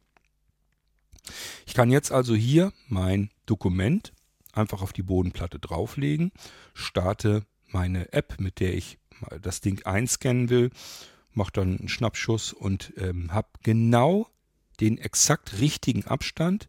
Ich 1.66 1.74
kann 1.74 1.90
jetzt 1.90 2.10
also 2.10 2.34
hier 2.34 2.72
mein 2.88 3.30
Dokument 3.44 4.14
einfach 4.52 4.80
auf 4.80 4.94
die 4.94 5.02
Bodenplatte 5.02 5.58
drauflegen, 5.58 6.32
starte 6.72 7.44
meine 7.68 8.12
App, 8.14 8.40
mit 8.40 8.60
der 8.60 8.74
ich 8.74 8.98
das 9.40 9.60
Ding 9.60 9.84
einscannen 9.84 10.48
will, 10.50 10.70
mache 11.32 11.52
dann 11.52 11.78
einen 11.78 11.88
Schnappschuss 11.88 12.52
und 12.52 12.92
ähm, 12.96 13.32
habe 13.32 13.48
genau 13.62 14.28
den 14.80 14.98
exakt 14.98 15.60
richtigen 15.60 16.04
Abstand, 16.06 16.68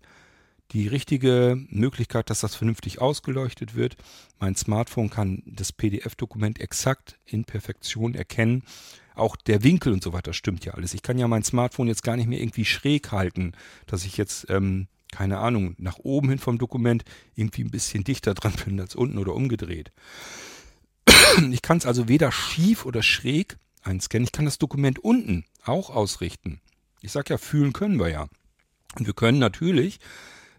die 0.71 0.88
richtige 0.88 1.57
Möglichkeit, 1.69 2.29
dass 2.29 2.41
das 2.41 2.55
vernünftig 2.55 2.99
ausgeleuchtet 2.99 3.75
wird. 3.75 3.95
Mein 4.39 4.55
Smartphone 4.55 5.10
kann 5.10 5.43
das 5.45 5.71
PDF-Dokument 5.71 6.60
exakt 6.60 7.17
in 7.25 7.45
Perfektion 7.45 8.15
erkennen. 8.15 8.63
Auch 9.15 9.36
der 9.36 9.63
Winkel 9.63 9.93
und 9.93 10.03
so 10.03 10.13
weiter 10.13 10.33
stimmt 10.33 10.65
ja 10.65 10.73
alles. 10.73 10.93
Ich 10.93 11.01
kann 11.01 11.17
ja 11.17 11.27
mein 11.27 11.43
Smartphone 11.43 11.88
jetzt 11.88 12.03
gar 12.03 12.17
nicht 12.17 12.27
mehr 12.27 12.39
irgendwie 12.39 12.65
schräg 12.65 13.12
halten, 13.12 13.53
dass 13.88 14.05
ich 14.05 14.17
jetzt, 14.17 14.47
ähm, 14.49 14.88
keine 15.12 15.39
Ahnung, 15.39 15.73
nach 15.77 15.99
oben 15.99 16.29
hin 16.29 16.39
vom 16.39 16.57
Dokument 16.57 17.03
irgendwie 17.36 17.63
ein 17.63 17.71
bisschen 17.71 18.03
dichter 18.03 18.33
dran 18.33 18.53
bin 18.65 18.79
als 18.79 18.93
unten 18.93 19.17
oder 19.17 19.33
umgedreht. 19.33 19.91
Ich 21.52 21.62
kann 21.62 21.78
es 21.78 21.86
also 21.86 22.08
weder 22.08 22.32
schief 22.32 22.86
oder 22.86 23.04
schräg 23.04 23.58
einscannen. 23.84 24.26
Ich 24.26 24.32
kann 24.32 24.46
das 24.46 24.58
Dokument 24.58 25.00
unten 25.00 25.46
auch 25.63 25.89
ausrichten. 25.89 26.62
Ich 27.02 27.12
sage 27.12 27.34
ja, 27.34 27.38
fühlen 27.38 27.74
können 27.74 28.00
wir 28.00 28.10
ja. 28.10 28.28
Und 28.98 29.06
wir 29.06 29.13
können 29.13 29.39
natürlich 29.39 30.00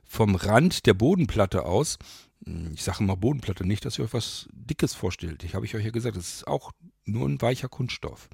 vom 0.04 0.34
Rand 0.34 0.86
der 0.86 0.94
Bodenplatte 0.94 1.64
aus, 1.64 1.98
hm, 2.44 2.72
ich 2.74 2.82
sage 2.84 3.02
immer 3.02 3.16
Bodenplatte, 3.16 3.66
nicht, 3.66 3.84
dass 3.84 3.98
ihr 3.98 4.04
euch 4.04 4.12
was 4.12 4.48
Dickes 4.52 4.94
vorstellt. 4.94 5.44
Ich 5.44 5.54
habe 5.54 5.66
ich 5.66 5.74
euch 5.74 5.84
ja 5.84 5.90
gesagt, 5.90 6.16
das 6.16 6.28
ist 6.28 6.46
auch 6.46 6.72
nur 7.04 7.28
ein 7.28 7.40
weicher 7.42 7.68
Kunststoff. 7.68 8.28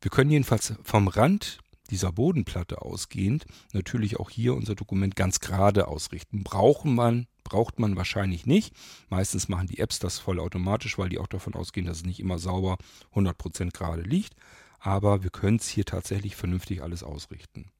Wir 0.00 0.10
können 0.10 0.30
jedenfalls 0.30 0.74
vom 0.82 1.08
Rand 1.08 1.58
dieser 1.90 2.12
Bodenplatte 2.12 2.82
ausgehend 2.82 3.46
natürlich 3.72 4.18
auch 4.18 4.30
hier 4.30 4.54
unser 4.54 4.74
Dokument 4.74 5.16
ganz 5.16 5.40
gerade 5.40 5.88
ausrichten. 5.88 6.42
Brauchen 6.42 6.94
man, 6.94 7.26
braucht 7.44 7.78
man 7.78 7.96
wahrscheinlich 7.96 8.46
nicht. 8.46 8.74
Meistens 9.08 9.48
machen 9.48 9.66
die 9.66 9.78
Apps 9.78 9.98
das 9.98 10.18
vollautomatisch, 10.18 10.98
weil 10.98 11.08
die 11.08 11.18
auch 11.18 11.26
davon 11.26 11.54
ausgehen, 11.54 11.86
dass 11.86 11.98
es 11.98 12.06
nicht 12.06 12.20
immer 12.20 12.38
sauber 12.38 12.78
100% 13.14 13.72
gerade 13.72 14.02
liegt. 14.02 14.34
Aber 14.78 15.22
wir 15.22 15.30
können 15.30 15.58
es 15.58 15.68
hier 15.68 15.84
tatsächlich 15.84 16.36
vernünftig 16.36 16.82
alles 16.82 17.02
ausrichten. 17.02 17.70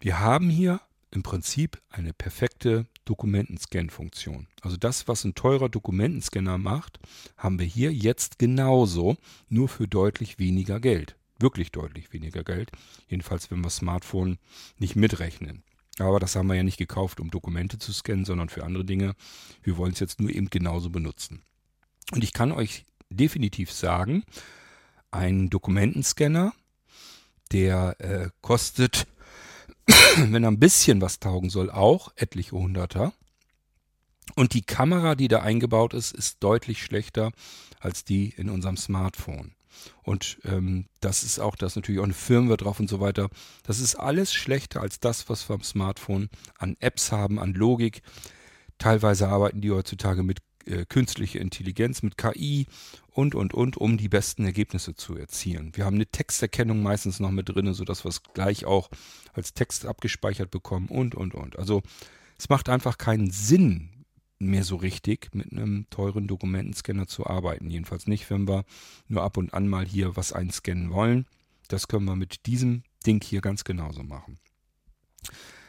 Wir 0.00 0.18
haben 0.18 0.50
hier 0.50 0.80
im 1.14 1.22
Prinzip 1.22 1.80
eine 1.90 2.12
perfekte 2.12 2.86
Dokumentenscan-Funktion. 3.04 4.48
Also 4.60 4.76
das, 4.76 5.06
was 5.06 5.24
ein 5.24 5.34
teurer 5.34 5.68
Dokumentenscanner 5.68 6.58
macht, 6.58 6.98
haben 7.36 7.58
wir 7.58 7.66
hier 7.66 7.92
jetzt 7.92 8.38
genauso, 8.38 9.16
nur 9.48 9.68
für 9.68 9.86
deutlich 9.86 10.38
weniger 10.38 10.80
Geld. 10.80 11.16
Wirklich 11.44 11.72
deutlich 11.72 12.10
weniger 12.14 12.42
Geld. 12.42 12.70
Jedenfalls, 13.06 13.50
wenn 13.50 13.60
wir 13.60 13.68
Smartphone 13.68 14.38
nicht 14.78 14.96
mitrechnen. 14.96 15.62
Aber 15.98 16.18
das 16.18 16.36
haben 16.36 16.46
wir 16.46 16.54
ja 16.54 16.62
nicht 16.62 16.78
gekauft, 16.78 17.20
um 17.20 17.30
Dokumente 17.30 17.78
zu 17.78 17.92
scannen, 17.92 18.24
sondern 18.24 18.48
für 18.48 18.64
andere 18.64 18.86
Dinge. 18.86 19.14
Wir 19.62 19.76
wollen 19.76 19.92
es 19.92 20.00
jetzt 20.00 20.22
nur 20.22 20.30
eben 20.30 20.48
genauso 20.48 20.88
benutzen. 20.88 21.42
Und 22.12 22.24
ich 22.24 22.32
kann 22.32 22.50
euch 22.50 22.86
definitiv 23.10 23.70
sagen, 23.70 24.24
ein 25.10 25.50
Dokumentenscanner, 25.50 26.54
der 27.52 28.00
äh, 28.00 28.30
kostet 28.40 29.06
wenn 30.16 30.42
er 30.42 30.50
ein 30.50 30.58
bisschen 30.58 31.02
was 31.02 31.20
taugen 31.20 31.50
soll, 31.50 31.70
auch 31.70 32.10
etliche 32.16 32.52
Hunderter. 32.52 33.12
Und 34.34 34.54
die 34.54 34.62
Kamera, 34.62 35.14
die 35.14 35.28
da 35.28 35.40
eingebaut 35.40 35.92
ist, 35.92 36.12
ist 36.14 36.42
deutlich 36.42 36.82
schlechter 36.82 37.32
als 37.80 38.02
die 38.02 38.30
in 38.30 38.48
unserem 38.48 38.78
Smartphone. 38.78 39.52
Und 40.02 40.38
ähm, 40.44 40.86
das 41.00 41.22
ist 41.22 41.38
auch, 41.38 41.56
da 41.56 41.66
ist 41.66 41.76
natürlich 41.76 42.00
auch 42.00 42.04
eine 42.04 42.14
Firmware 42.14 42.56
drauf 42.56 42.80
und 42.80 42.88
so 42.88 43.00
weiter. 43.00 43.28
Das 43.62 43.80
ist 43.80 43.94
alles 43.94 44.32
schlechter 44.32 44.80
als 44.80 45.00
das, 45.00 45.28
was 45.28 45.48
wir 45.48 45.54
am 45.54 45.62
Smartphone 45.62 46.28
an 46.58 46.76
Apps 46.80 47.12
haben, 47.12 47.38
an 47.38 47.54
Logik. 47.54 48.02
Teilweise 48.78 49.28
arbeiten 49.28 49.60
die 49.60 49.70
heutzutage 49.70 50.22
mit 50.22 50.38
äh, 50.66 50.84
künstlicher 50.86 51.40
Intelligenz, 51.40 52.02
mit 52.02 52.16
KI 52.16 52.66
und, 53.10 53.34
und, 53.34 53.54
und, 53.54 53.76
um 53.76 53.96
die 53.96 54.08
besten 54.08 54.44
Ergebnisse 54.44 54.94
zu 54.94 55.16
erzielen. 55.16 55.72
Wir 55.74 55.84
haben 55.84 55.96
eine 55.96 56.06
Texterkennung 56.06 56.82
meistens 56.82 57.20
noch 57.20 57.30
mit 57.30 57.48
drin, 57.48 57.72
sodass 57.74 58.04
wir 58.04 58.08
es 58.08 58.22
gleich 58.22 58.64
auch 58.64 58.90
als 59.32 59.54
Text 59.54 59.86
abgespeichert 59.86 60.50
bekommen 60.50 60.88
und, 60.88 61.14
und, 61.14 61.34
und. 61.34 61.58
Also 61.58 61.82
es 62.38 62.48
macht 62.48 62.68
einfach 62.68 62.98
keinen 62.98 63.30
Sinn 63.30 63.90
mehr 64.38 64.64
so 64.64 64.76
richtig, 64.76 65.34
mit 65.34 65.52
einem 65.52 65.86
teuren 65.90 66.26
Dokumentenscanner 66.26 67.06
zu 67.06 67.26
arbeiten. 67.26 67.70
Jedenfalls 67.70 68.06
nicht, 68.06 68.28
wenn 68.30 68.48
wir 68.48 68.64
nur 69.08 69.22
ab 69.22 69.36
und 69.36 69.54
an 69.54 69.68
mal 69.68 69.86
hier 69.86 70.16
was 70.16 70.32
einscannen 70.32 70.90
wollen. 70.90 71.26
Das 71.68 71.88
können 71.88 72.04
wir 72.04 72.16
mit 72.16 72.46
diesem 72.46 72.82
Ding 73.06 73.22
hier 73.22 73.40
ganz 73.40 73.64
genauso 73.64 74.02
machen. 74.02 74.38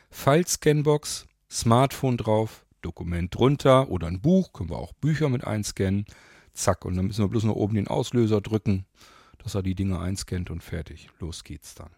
File-Scanbox, 0.09 1.27
Smartphone 1.49 2.17
drauf, 2.17 2.65
Dokument 2.81 3.33
drunter 3.33 3.89
oder 3.89 4.07
ein 4.07 4.21
Buch, 4.21 4.53
können 4.53 4.69
wir 4.69 4.77
auch 4.77 4.93
Bücher 4.93 5.29
mit 5.29 5.43
einscannen. 5.43 6.05
Zack, 6.53 6.85
und 6.85 6.95
dann 6.95 7.07
müssen 7.07 7.23
wir 7.23 7.29
bloß 7.29 7.43
noch 7.43 7.55
oben 7.55 7.75
den 7.75 7.87
Auslöser 7.87 8.41
drücken, 8.41 8.85
dass 9.39 9.55
er 9.55 9.63
die 9.63 9.75
Dinge 9.75 9.99
einscannt 9.99 10.49
und 10.49 10.63
fertig. 10.63 11.09
Los 11.19 11.43
geht's 11.43 11.75
dann. 11.75 11.89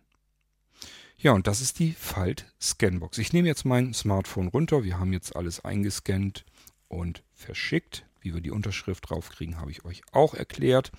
Ja, 1.20 1.32
und 1.32 1.48
das 1.48 1.62
ist 1.62 1.80
die 1.80 1.94
Falt 1.94 2.46
Scanbox. 2.62 3.18
Ich 3.18 3.34
nehme 3.34 3.48
jetzt 3.48 3.66
mein 3.66 3.94
Smartphone 3.94 4.48
runter. 4.48 4.84
Wir 4.84 5.00
haben 5.00 5.14
jetzt 5.14 5.36
alles 5.36 5.64
eingescannt 5.66 6.46
und 6.88 7.24
verschickt. 7.34 8.06
Wie 8.22 8.34
wir 8.34 8.42
die 8.42 8.52
Unterschrift 8.52 9.10
draufkriegen, 9.10 9.60
habe 9.60 9.72
ich 9.72 9.86
euch 9.86 10.02
auch 10.12 10.34
erklärt. 10.34 10.92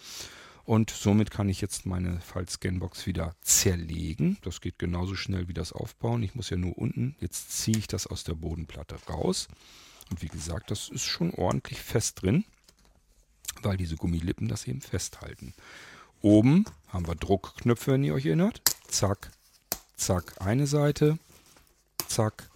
Und 0.64 0.90
somit 0.90 1.30
kann 1.30 1.48
ich 1.48 1.60
jetzt 1.60 1.86
meine 1.86 2.20
File-Scanbox 2.20 3.06
wieder 3.06 3.34
zerlegen. 3.40 4.38
Das 4.42 4.60
geht 4.60 4.78
genauso 4.78 5.14
schnell 5.14 5.48
wie 5.48 5.54
das 5.54 5.72
Aufbauen. 5.72 6.22
Ich 6.22 6.34
muss 6.34 6.50
ja 6.50 6.56
nur 6.56 6.76
unten, 6.76 7.16
jetzt 7.20 7.52
ziehe 7.52 7.78
ich 7.78 7.86
das 7.86 8.06
aus 8.06 8.24
der 8.24 8.34
Bodenplatte 8.34 8.96
raus. 9.08 9.48
Und 10.10 10.22
wie 10.22 10.28
gesagt, 10.28 10.70
das 10.70 10.88
ist 10.88 11.04
schon 11.04 11.32
ordentlich 11.32 11.80
fest 11.80 12.22
drin 12.22 12.44
weil 13.62 13.76
diese 13.76 13.96
Gummilippen 13.96 14.48
das 14.48 14.66
eben 14.66 14.80
festhalten. 14.80 15.54
Oben 16.20 16.64
haben 16.88 17.06
wir 17.06 17.14
Druckknöpfe, 17.14 17.92
wenn 17.92 18.04
ihr 18.04 18.14
euch 18.14 18.26
erinnert. 18.26 18.60
Zack, 18.88 19.30
zack, 19.96 20.34
eine 20.40 20.66
Seite. 20.66 21.18
Zack, 22.08 22.50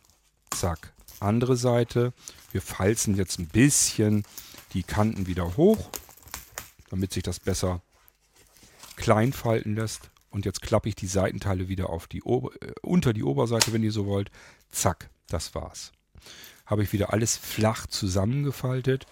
zack, 0.51 0.93
andere 1.23 1.57
Seite. 1.57 2.13
Wir 2.51 2.63
falzen 2.63 3.17
jetzt 3.17 3.39
ein 3.39 3.49
bisschen 3.49 4.25
die 4.75 4.83
Kanten 4.83 5.27
wieder 5.27 5.57
hoch, 5.57 5.91
damit 6.91 7.13
sich 7.13 7.23
das 7.23 7.41
besser 7.41 7.81
klein 8.97 9.33
falten 9.33 9.75
lässt. 9.75 10.11
Und 10.31 10.45
jetzt 10.47 10.63
klappe 10.63 10.89
ich 10.89 10.95
die 10.95 11.07
Seitenteile 11.07 11.69
wieder 11.69 11.91
auf 11.91 12.07
die 12.07 12.23
Ober 12.23 12.51
äh, 12.63 12.73
unter 12.81 13.13
die 13.13 13.23
Oberseite, 13.23 13.73
wenn 13.73 13.83
ihr 13.83 13.93
so 13.93 14.07
wollt. 14.07 14.31
Zack, 14.71 15.11
das 15.29 15.55
war's. 15.55 15.93
Habe 16.65 16.83
ich 16.85 16.93
wieder 16.93 17.13
alles 17.13 17.37
flach 17.37 17.87
zusammengefaltet 17.87 19.07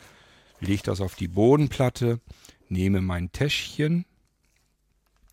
lege 0.61 0.83
das 0.83 1.01
auf 1.01 1.15
die 1.15 1.29
Bodenplatte, 1.29 2.21
nehme 2.69 3.01
mein 3.01 3.33
Täschchen, 3.33 4.05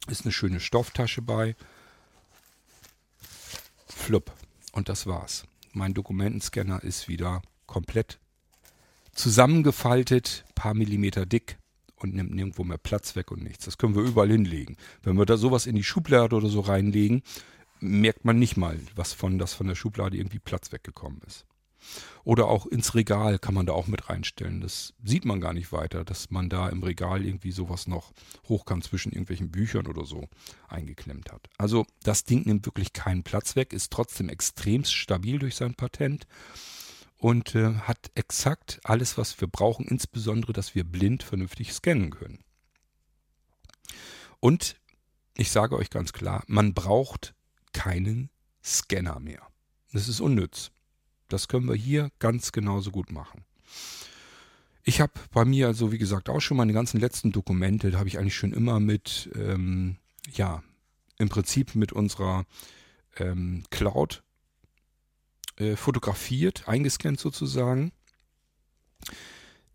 ist 0.07 0.23
eine 0.23 0.31
schöne 0.31 0.59
Stofftasche 0.59 1.21
bei, 1.21 1.55
flupp 3.87 4.31
und 4.71 4.89
das 4.89 5.05
war's. 5.05 5.43
Mein 5.77 5.93
Dokumentenscanner 5.93 6.83
ist 6.83 7.07
wieder 7.07 7.43
komplett 7.67 8.19
zusammengefaltet, 9.13 10.43
paar 10.55 10.73
Millimeter 10.73 11.27
dick 11.27 11.59
und 11.95 12.15
nimmt 12.15 12.33
nirgendwo 12.33 12.63
mehr 12.63 12.79
Platz 12.79 13.15
weg 13.15 13.31
und 13.31 13.43
nichts. 13.43 13.65
Das 13.65 13.77
können 13.77 13.95
wir 13.95 14.01
überall 14.01 14.29
hinlegen. 14.29 14.75
Wenn 15.03 15.17
wir 15.17 15.25
da 15.27 15.37
sowas 15.37 15.67
in 15.67 15.75
die 15.75 15.83
Schublade 15.83 16.35
oder 16.35 16.49
so 16.49 16.61
reinlegen, 16.61 17.21
merkt 17.79 18.25
man 18.25 18.39
nicht 18.39 18.57
mal, 18.57 18.79
was 18.95 19.13
von, 19.13 19.37
dass 19.37 19.53
von 19.53 19.67
der 19.67 19.75
Schublade 19.75 20.17
irgendwie 20.17 20.39
Platz 20.39 20.71
weggekommen 20.71 21.21
ist. 21.27 21.45
Oder 22.23 22.47
auch 22.47 22.65
ins 22.65 22.95
Regal 22.95 23.39
kann 23.39 23.53
man 23.53 23.65
da 23.65 23.73
auch 23.73 23.87
mit 23.87 24.09
reinstellen. 24.09 24.61
Das 24.61 24.93
sieht 25.03 25.23
man 25.23 25.39
gar 25.39 25.53
nicht 25.53 25.71
weiter, 25.71 26.03
dass 26.03 26.29
man 26.29 26.49
da 26.49 26.67
im 26.69 26.83
Regal 26.83 27.25
irgendwie 27.25 27.51
sowas 27.51 27.87
noch 27.87 28.11
hochkant 28.49 28.83
zwischen 28.83 29.11
irgendwelchen 29.11 29.49
Büchern 29.49 29.87
oder 29.87 30.05
so 30.05 30.27
eingeklemmt 30.67 31.31
hat. 31.31 31.47
Also 31.57 31.85
das 32.03 32.25
Ding 32.25 32.45
nimmt 32.45 32.65
wirklich 32.65 32.93
keinen 32.93 33.23
Platz 33.23 33.55
weg, 33.55 33.71
ist 33.71 33.93
trotzdem 33.93 34.29
extrem 34.29 34.83
stabil 34.83 35.39
durch 35.39 35.55
sein 35.55 35.75
Patent 35.75 36.27
und 37.17 37.55
äh, 37.55 37.75
hat 37.75 38.11
exakt 38.15 38.79
alles, 38.83 39.17
was 39.17 39.39
wir 39.39 39.47
brauchen, 39.47 39.85
insbesondere, 39.85 40.53
dass 40.53 40.75
wir 40.75 40.83
blind 40.83 41.23
vernünftig 41.23 41.73
scannen 41.73 42.11
können. 42.11 42.43
Und 44.39 44.75
ich 45.33 45.51
sage 45.51 45.75
euch 45.77 45.89
ganz 45.89 46.13
klar, 46.13 46.43
man 46.47 46.73
braucht 46.73 47.33
keinen 47.73 48.29
Scanner 48.63 49.19
mehr. 49.19 49.47
Das 49.93 50.07
ist 50.07 50.19
unnütz. 50.19 50.71
Das 51.27 51.47
können 51.47 51.67
wir 51.67 51.75
hier 51.75 52.11
ganz 52.19 52.51
genauso 52.51 52.91
gut 52.91 53.11
machen. 53.11 53.43
Ich 54.83 55.01
habe 55.01 55.11
bei 55.31 55.43
mir, 55.43 55.67
also 55.67 55.91
wie 55.91 55.97
gesagt, 55.97 56.29
auch 56.29 56.39
schon 56.39 56.55
meine 56.55 56.71
ganzen 56.71 56.99
letzten 56.99 57.33
Dokumente, 57.33 57.91
da 57.91 57.99
habe 57.99 58.07
ich 58.07 58.17
eigentlich 58.17 58.35
schon 58.35 58.53
immer 58.53 58.79
mit, 58.79 59.29
ähm, 59.35 59.97
ja, 60.31 60.63
im 61.17 61.27
Prinzip 61.27 61.75
mit 61.75 61.91
unserer 61.91 62.45
ähm, 63.17 63.65
Cloud 63.69 64.23
äh, 65.57 65.75
fotografiert, 65.75 66.69
eingescannt 66.69 67.19
sozusagen. 67.19 67.91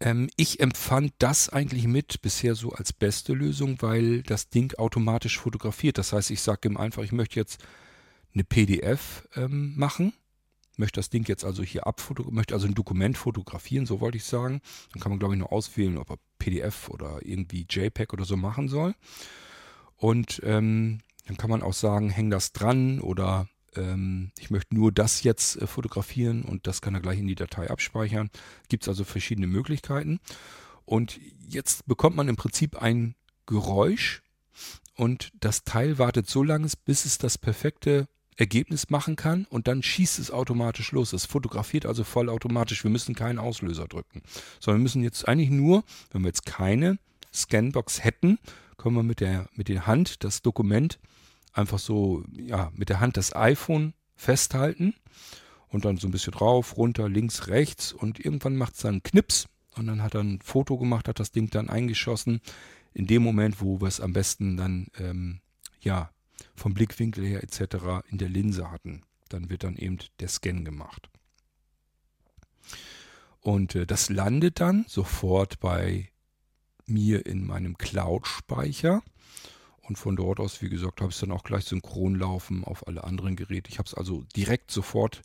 Ähm, 0.01 0.31
ich 0.37 0.61
empfand 0.61 1.13
das 1.19 1.51
eigentlich 1.51 1.87
mit 1.87 2.23
bisher 2.23 2.55
so 2.55 2.73
als 2.73 2.95
beste 2.95 3.35
Lösung, 3.35 3.83
weil 3.83 4.23
das 4.23 4.49
Ding 4.49 4.75
automatisch 4.79 5.39
fotografiert. 5.39 5.99
Das 5.99 6.15
heißt, 6.15 6.31
ich 6.31 6.41
sage 6.41 6.69
ihm 6.69 6.79
einfach, 6.79 7.03
ich 7.03 7.13
möchte 7.13 7.39
jetzt 7.39 7.63
eine 8.33 8.45
PDF 8.45 9.29
ähm, 9.37 9.77
machen 9.77 10.15
möchte 10.77 10.99
das 10.99 11.11
Ding 11.11 11.27
jetzt 11.29 11.45
also 11.45 11.63
hier 11.63 11.87
abfotografieren, 11.87 12.35
möchte 12.35 12.55
also 12.55 12.67
ein 12.67 12.75
Dokument 12.75 13.19
fotografieren, 13.19 13.87
so 13.87 14.01
wollte 14.01 14.17
ich 14.17 14.25
sagen. 14.25 14.61
Dann 14.93 15.01
kann 15.01 15.11
man, 15.11 15.19
glaube 15.19 15.35
ich, 15.35 15.39
nur 15.39 15.53
auswählen, 15.53 15.99
ob 15.99 16.11
er 16.11 16.19
PDF 16.39 16.89
oder 16.89 17.19
irgendwie 17.23 17.67
JPEG 17.69 18.13
oder 18.13 18.25
so 18.25 18.37
machen 18.37 18.69
soll. 18.69 18.95
Und 19.97 20.41
ähm, 20.45 21.01
dann 21.27 21.37
kann 21.37 21.51
man 21.51 21.63
auch 21.63 21.75
sagen, 21.75 22.11
häng 22.11 22.31
das 22.31 22.53
dran 22.53 23.01
oder 23.01 23.49
ähm, 23.77 24.33
ich 24.39 24.51
möchte 24.51 24.75
nur 24.75 24.93
das 24.93 25.23
jetzt 25.23 25.61
äh, 25.61 25.67
fotografieren 25.67 26.43
und 26.43 26.67
das 26.67 26.83
kann 26.83 26.95
er 26.95 27.01
gleich 27.01 27.19
in 27.19 27.29
die 27.29 27.35
Datei 27.35 27.71
abspeichern. 27.71 28.31
Gibt 28.69 28.85
es 28.85 28.89
also 28.89 29.05
verschiedene 29.05 29.47
Möglichkeiten. 29.47 30.21
Und 30.85 31.21
jetzt 31.49 31.87
bekommt 31.87 32.17
man 32.17 32.29
im 32.29 32.37
Prinzip 32.37 32.77
ein 32.77 33.15
Geräusch 33.47 34.23
und 34.97 35.33
das 35.41 35.65
Teil 35.65 35.99
wartet 35.99 36.29
so 36.29 36.43
lange, 36.43 36.69
bis 36.85 37.05
es 37.05 37.19
das 37.19 37.39
perfekte 37.39 38.09
Ergebnis 38.37 38.91
machen 38.91 39.17
kann 39.17 39.47
und 39.51 39.69
dann 39.69 39.83
schießt 39.83 40.19
es 40.19 40.31
automatisch 40.31 40.93
los. 40.93 41.13
Es 41.13 41.27
fotografiert 41.27 41.87
also 41.87 42.05
vollautomatisch. 42.05 42.83
Wir 42.83 42.91
müssen 42.91 43.15
keinen 43.15 43.39
Auslöser 43.39 43.87
drücken, 43.87 44.23
sondern 44.59 44.81
wir 44.81 44.85
müssen 44.85 45.03
jetzt 45.03 45.29
eigentlich 45.29 45.51
nur, 45.51 45.85
wenn 46.11 46.23
wir 46.23 46.29
jetzt 46.29 46.47
keine 46.47 46.99
Scanbox 47.33 48.05
hätten, 48.05 48.39
können 48.77 48.97
wir 48.97 49.03
mit 49.03 49.21
der, 49.21 49.49
mit 49.55 49.69
der 49.69 49.87
Hand 49.87 50.25
das 50.25 50.43
Dokument 50.43 50.99
einfach 51.53 51.79
so, 51.79 52.25
ja, 52.33 52.73
mit 52.75 52.89
der 52.89 53.01
Hand 53.01 53.17
das 53.17 53.35
iPhone 53.37 53.95
festhalten 54.17 54.95
und 55.69 55.85
dann 55.85 55.97
so 55.99 56.09
ein 56.09 56.11
bisschen 56.11 56.33
drauf, 56.33 56.77
runter, 56.77 57.09
links, 57.09 57.49
rechts 57.49 57.93
und 57.93 58.19
irgendwann 58.19 58.57
macht 58.57 58.75
es 58.75 58.81
dann 58.81 58.95
einen 58.95 59.03
Knips 59.03 59.49
und 59.77 59.87
dann 59.87 60.03
hat 60.03 60.15
er 60.15 60.23
ein 60.23 60.41
Foto 60.43 60.79
gemacht, 60.79 61.09
hat 61.09 61.21
das 61.21 61.33
Ding 61.33 61.51
dann 61.51 61.71
eingeschossen. 61.71 62.41
In 62.95 63.07
dem 63.07 63.23
Moment, 63.23 63.61
wo 63.61 63.81
wir 63.81 63.89
es 63.89 64.01
am 64.01 64.13
besten 64.13 64.57
dann, 64.57 64.89
ähm, 64.99 65.41
ja, 65.81 66.11
vom 66.55 66.75
Blickwinkel 66.75 67.25
her 67.25 67.43
etc. 67.43 68.07
in 68.09 68.19
der 68.19 68.29
Linse 68.29 68.71
hatten. 68.71 69.03
Dann 69.29 69.51
wird 69.51 69.65
dann 69.65 69.77
eben 69.77 69.99
der 70.21 70.29
Scan 70.29 70.65
gemacht. 70.65 71.11
Und 73.41 73.75
äh, 73.75 73.87
das 73.87 74.09
landet 74.09 74.61
dann 74.61 74.85
sofort 74.89 75.59
bei 75.61 76.11
mir 76.87 77.27
in 77.27 77.47
meinem 77.47 77.77
Cloud-Speicher. 77.77 79.03
Und 79.83 79.99
von 79.99 80.15
dort 80.15 80.39
aus, 80.39 80.63
wie 80.63 80.69
gesagt, 80.69 81.01
habe 81.01 81.11
ich 81.11 81.17
es 81.17 81.21
dann 81.21 81.33
auch 81.33 81.43
gleich 81.43 81.65
synchron 81.65 82.15
laufen 82.15 82.65
auf 82.65 82.87
alle 82.87 83.03
anderen 83.03 83.35
Geräte. 83.35 83.69
Ich 83.69 83.79
habe 83.79 83.89
es 83.89 83.95
also 83.95 84.25
direkt 84.37 84.71
sofort 84.71 85.23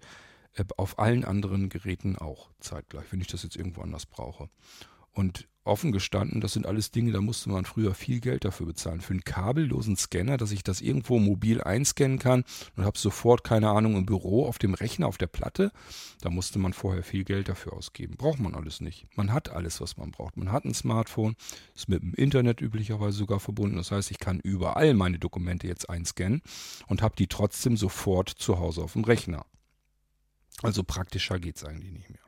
äh, 0.53 0.65
auf 0.77 0.97
allen 0.97 1.25
anderen 1.25 1.69
Geräten 1.69 2.17
auch 2.17 2.49
zeitgleich, 2.59 3.05
wenn 3.11 3.21
ich 3.21 3.27
das 3.27 3.43
jetzt 3.43 3.55
irgendwo 3.55 3.81
anders 3.81 4.05
brauche. 4.05 4.49
Und 5.17 5.47
offen 5.63 5.91
gestanden, 5.91 6.41
das 6.41 6.53
sind 6.53 6.67
alles 6.67 6.91
Dinge, 6.91 7.11
da 7.11 7.21
musste 7.21 7.49
man 7.49 7.65
früher 7.65 7.95
viel 7.95 8.19
Geld 8.19 8.45
dafür 8.45 8.67
bezahlen. 8.67 9.01
Für 9.01 9.13
einen 9.13 9.23
kabellosen 9.23 9.97
Scanner, 9.97 10.37
dass 10.37 10.51
ich 10.51 10.61
das 10.61 10.79
irgendwo 10.79 11.17
mobil 11.17 11.59
einscannen 11.59 12.19
kann 12.19 12.43
und 12.75 12.85
habe 12.85 12.99
sofort, 12.99 13.43
keine 13.43 13.71
Ahnung, 13.71 13.95
im 13.97 14.05
Büro 14.05 14.45
auf 14.45 14.59
dem 14.59 14.75
Rechner, 14.75 15.07
auf 15.07 15.17
der 15.17 15.25
Platte, 15.25 15.71
da 16.21 16.29
musste 16.29 16.59
man 16.59 16.71
vorher 16.71 17.01
viel 17.01 17.23
Geld 17.23 17.49
dafür 17.49 17.73
ausgeben. 17.73 18.15
Braucht 18.15 18.39
man 18.39 18.53
alles 18.53 18.79
nicht. 18.79 19.07
Man 19.17 19.33
hat 19.33 19.49
alles, 19.49 19.81
was 19.81 19.97
man 19.97 20.11
braucht. 20.11 20.37
Man 20.37 20.51
hat 20.51 20.65
ein 20.65 20.75
Smartphone, 20.75 21.35
ist 21.73 21.89
mit 21.89 22.03
dem 22.03 22.13
Internet 22.13 22.61
üblicherweise 22.61 23.17
sogar 23.17 23.39
verbunden. 23.39 23.77
Das 23.77 23.89
heißt, 23.89 24.11
ich 24.11 24.19
kann 24.19 24.39
überall 24.39 24.93
meine 24.93 25.17
Dokumente 25.17 25.65
jetzt 25.65 25.89
einscannen 25.89 26.43
und 26.85 27.01
habe 27.01 27.15
die 27.15 27.27
trotzdem 27.27 27.75
sofort 27.75 28.29
zu 28.29 28.59
Hause 28.59 28.83
auf 28.83 28.93
dem 28.93 29.03
Rechner. 29.03 29.47
Also 30.61 30.83
praktischer 30.83 31.39
geht 31.39 31.55
es 31.55 31.65
eigentlich 31.65 31.91
nicht 31.91 32.09
mehr. 32.11 32.21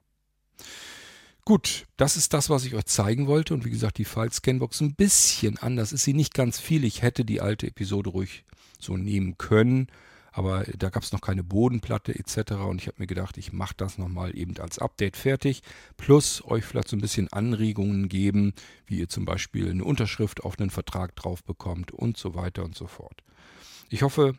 Gut, 1.49 1.87
das 1.97 2.15
ist 2.15 2.35
das, 2.35 2.51
was 2.51 2.63
ich 2.63 2.75
euch 2.75 2.85
zeigen 2.85 3.25
wollte. 3.25 3.55
Und 3.55 3.65
wie 3.65 3.71
gesagt, 3.71 3.97
die 3.97 4.05
File-Scanbox 4.05 4.81
ein 4.81 4.93
bisschen 4.93 5.57
anders 5.57 5.91
ist 5.93 6.03
sie 6.03 6.13
nicht 6.13 6.35
ganz 6.35 6.59
viel. 6.59 6.83
Ich 6.83 7.01
hätte 7.01 7.25
die 7.25 7.41
alte 7.41 7.65
Episode 7.65 8.11
ruhig 8.11 8.45
so 8.77 8.97
nehmen 8.97 9.35
können, 9.39 9.87
aber 10.31 10.65
da 10.77 10.91
gab 10.91 11.01
es 11.01 11.11
noch 11.11 11.21
keine 11.21 11.43
Bodenplatte 11.43 12.13
etc. 12.13 12.51
Und 12.51 12.81
ich 12.81 12.87
habe 12.87 12.97
mir 12.99 13.07
gedacht, 13.07 13.35
ich 13.39 13.51
mache 13.51 13.73
das 13.75 13.97
nochmal 13.97 14.37
eben 14.37 14.59
als 14.59 14.77
Update 14.77 15.17
fertig. 15.17 15.63
Plus 15.97 16.45
euch 16.45 16.65
vielleicht 16.65 16.89
so 16.89 16.95
ein 16.95 17.01
bisschen 17.01 17.33
Anregungen 17.33 18.09
geben, 18.09 18.53
wie 18.85 18.99
ihr 18.99 19.09
zum 19.09 19.25
Beispiel 19.25 19.71
eine 19.71 19.83
Unterschrift 19.83 20.43
auf 20.43 20.59
einen 20.59 20.69
Vertrag 20.69 21.15
drauf 21.15 21.43
bekommt 21.43 21.91
und 21.91 22.15
so 22.15 22.35
weiter 22.35 22.63
und 22.63 22.75
so 22.75 22.85
fort. 22.85 23.23
Ich 23.89 24.03
hoffe, 24.03 24.35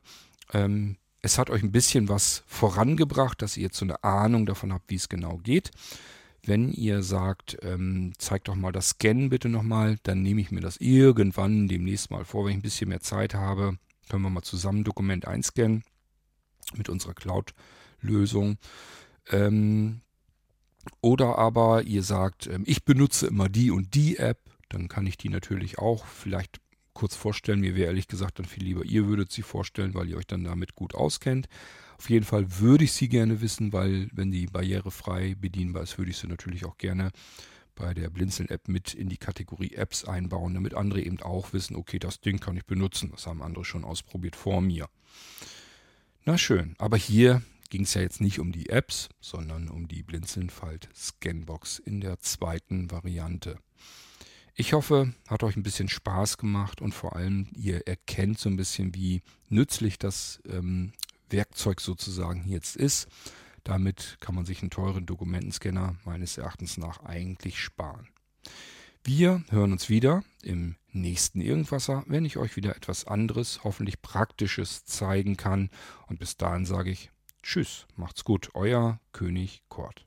ähm, 0.53 0.96
es 1.23 1.38
hat 1.38 1.51
euch 1.51 1.64
ein 1.64 1.73
bisschen 1.73 2.09
was 2.09 2.44
vorangebracht, 2.46 3.42
dass 3.42 3.57
ihr 3.57 3.64
jetzt 3.64 3.79
so 3.79 3.85
eine 3.85 4.05
Ahnung 4.05 4.46
davon 4.46 4.73
habt, 4.73 4.92
wie 4.92 4.94
es 4.94 5.09
genau 5.09 5.38
geht. 5.38 5.73
Wenn 6.44 6.70
ihr 6.70 7.03
sagt, 7.03 7.59
ähm, 7.62 8.12
zeigt 8.18 8.48
doch 8.48 8.55
mal 8.55 8.72
das 8.72 8.90
Scannen 8.90 9.29
bitte 9.29 9.48
nochmal, 9.48 9.98
dann 10.03 10.22
nehme 10.22 10.40
ich 10.40 10.50
mir 10.50 10.61
das 10.61 10.79
irgendwann 10.79 11.68
demnächst 11.68 12.11
mal 12.11 12.24
vor, 12.24 12.44
wenn 12.44 12.53
ich 12.53 12.59
ein 12.59 12.62
bisschen 12.62 12.88
mehr 12.88 13.00
Zeit 13.00 13.35
habe. 13.35 13.76
Können 14.09 14.22
wir 14.22 14.31
mal 14.31 14.42
zusammen 14.42 14.85
Dokument 14.85 15.26
einscannen 15.26 15.83
mit 16.74 16.88
unserer 16.88 17.14
Cloud-Lösung. 17.14 18.57
Ähm, 19.31 20.00
oder 21.00 21.38
aber 21.38 21.83
ihr 21.83 22.03
sagt, 22.03 22.46
ähm, 22.46 22.64
ich 22.66 22.85
benutze 22.85 23.26
immer 23.26 23.48
die 23.48 23.70
und 23.70 23.94
die 23.94 24.16
App, 24.16 24.38
dann 24.68 24.88
kann 24.88 25.07
ich 25.07 25.16
die 25.16 25.29
natürlich 25.29 25.79
auch 25.79 26.07
vielleicht 26.07 26.61
kurz 26.94 27.14
vorstellen. 27.16 27.61
Mir 27.61 27.74
wäre 27.74 27.88
ehrlich 27.88 28.09
gesagt 28.09 28.38
dann 28.38 28.46
viel 28.46 28.64
lieber, 28.64 28.85
ihr 28.85 29.07
würdet 29.07 29.31
sie 29.31 29.42
vorstellen, 29.42 29.94
weil 29.94 30.09
ihr 30.09 30.16
euch 30.16 30.26
dann 30.26 30.44
damit 30.44 30.74
gut 30.74 30.94
auskennt. 30.94 31.48
Auf 32.01 32.09
jeden 32.09 32.25
Fall 32.25 32.61
würde 32.61 32.85
ich 32.85 32.93
sie 32.93 33.11
gerne 33.11 33.43
wissen, 33.43 33.75
weil 33.75 34.09
wenn 34.15 34.31
die 34.31 34.47
barrierefrei 34.47 35.35
bedienbar 35.39 35.83
ist, 35.83 35.99
würde 35.99 36.11
ich 36.11 36.17
sie 36.17 36.29
natürlich 36.29 36.65
auch 36.65 36.79
gerne 36.79 37.11
bei 37.75 37.93
der 37.93 38.09
Blinzeln-App 38.09 38.69
mit 38.69 38.95
in 38.95 39.11
die 39.11 39.19
Kategorie 39.19 39.75
Apps 39.75 40.07
einbauen, 40.07 40.55
damit 40.55 40.73
andere 40.73 41.03
eben 41.03 41.21
auch 41.21 41.53
wissen, 41.53 41.77
okay, 41.77 41.99
das 41.99 42.23
Ding 42.23 42.41
kann 42.41 42.57
ich 42.57 42.65
benutzen. 42.65 43.11
Das 43.11 43.27
haben 43.27 43.43
andere 43.43 43.67
schon 43.67 43.85
ausprobiert 43.85 44.35
vor 44.35 44.63
mir. 44.63 44.89
Na 46.25 46.39
schön, 46.39 46.75
aber 46.79 46.97
hier 46.97 47.43
ging 47.69 47.83
es 47.83 47.93
ja 47.93 48.01
jetzt 48.01 48.23
nicht 48.23 48.39
um 48.39 48.51
die 48.51 48.71
Apps, 48.71 49.11
sondern 49.21 49.69
um 49.69 49.87
die 49.87 50.03
Blinzeln-Falt 50.03 50.89
Scanbox 50.97 51.81
in 51.81 52.01
der 52.01 52.19
zweiten 52.21 52.91
Variante. 52.91 53.59
Ich 54.55 54.73
hoffe, 54.73 55.13
hat 55.29 55.43
euch 55.43 55.57
ein 55.57 55.63
bisschen 55.63 55.91
Spaß 55.91 56.39
gemacht 56.39 56.81
und 56.81 56.95
vor 56.95 57.15
allem 57.15 57.49
ihr 57.55 57.87
erkennt 57.87 58.39
so 58.39 58.49
ein 58.49 58.57
bisschen, 58.57 58.95
wie 58.95 59.21
nützlich 59.51 59.99
das 59.99 60.41
ähm, 60.49 60.95
Werkzeug 61.33 61.81
sozusagen 61.81 62.45
jetzt 62.47 62.77
ist. 62.77 63.09
Damit 63.64 64.16
kann 64.21 64.35
man 64.35 64.47
sich 64.47 64.62
einen 64.62 64.71
teuren 64.71 65.07
Dokumentenscanner 65.07 65.97
meines 66.05 66.38
Erachtens 66.38 66.79
nach 66.79 67.05
eigentlich 67.05 67.59
sparen. 67.59 68.09
Wir 69.05 69.43
hören 69.51 69.73
uns 69.73 69.88
wieder 69.88 70.23
im 70.43 70.77
nächsten 70.93 71.40
Irgendwasser, 71.40 72.05
wenn 72.07 72.25
ich 72.25 72.37
euch 72.37 72.57
wieder 72.57 72.77
etwas 72.77 73.07
anderes, 73.07 73.64
hoffentlich 73.64 74.03
Praktisches 74.03 74.85
zeigen 74.85 75.37
kann. 75.37 75.71
Und 76.07 76.19
bis 76.19 76.37
dahin 76.37 76.66
sage 76.66 76.90
ich 76.90 77.11
Tschüss, 77.43 77.87
macht's 77.97 78.25
gut, 78.25 78.51
euer 78.55 79.01
König 79.12 79.62
Kort. 79.69 80.07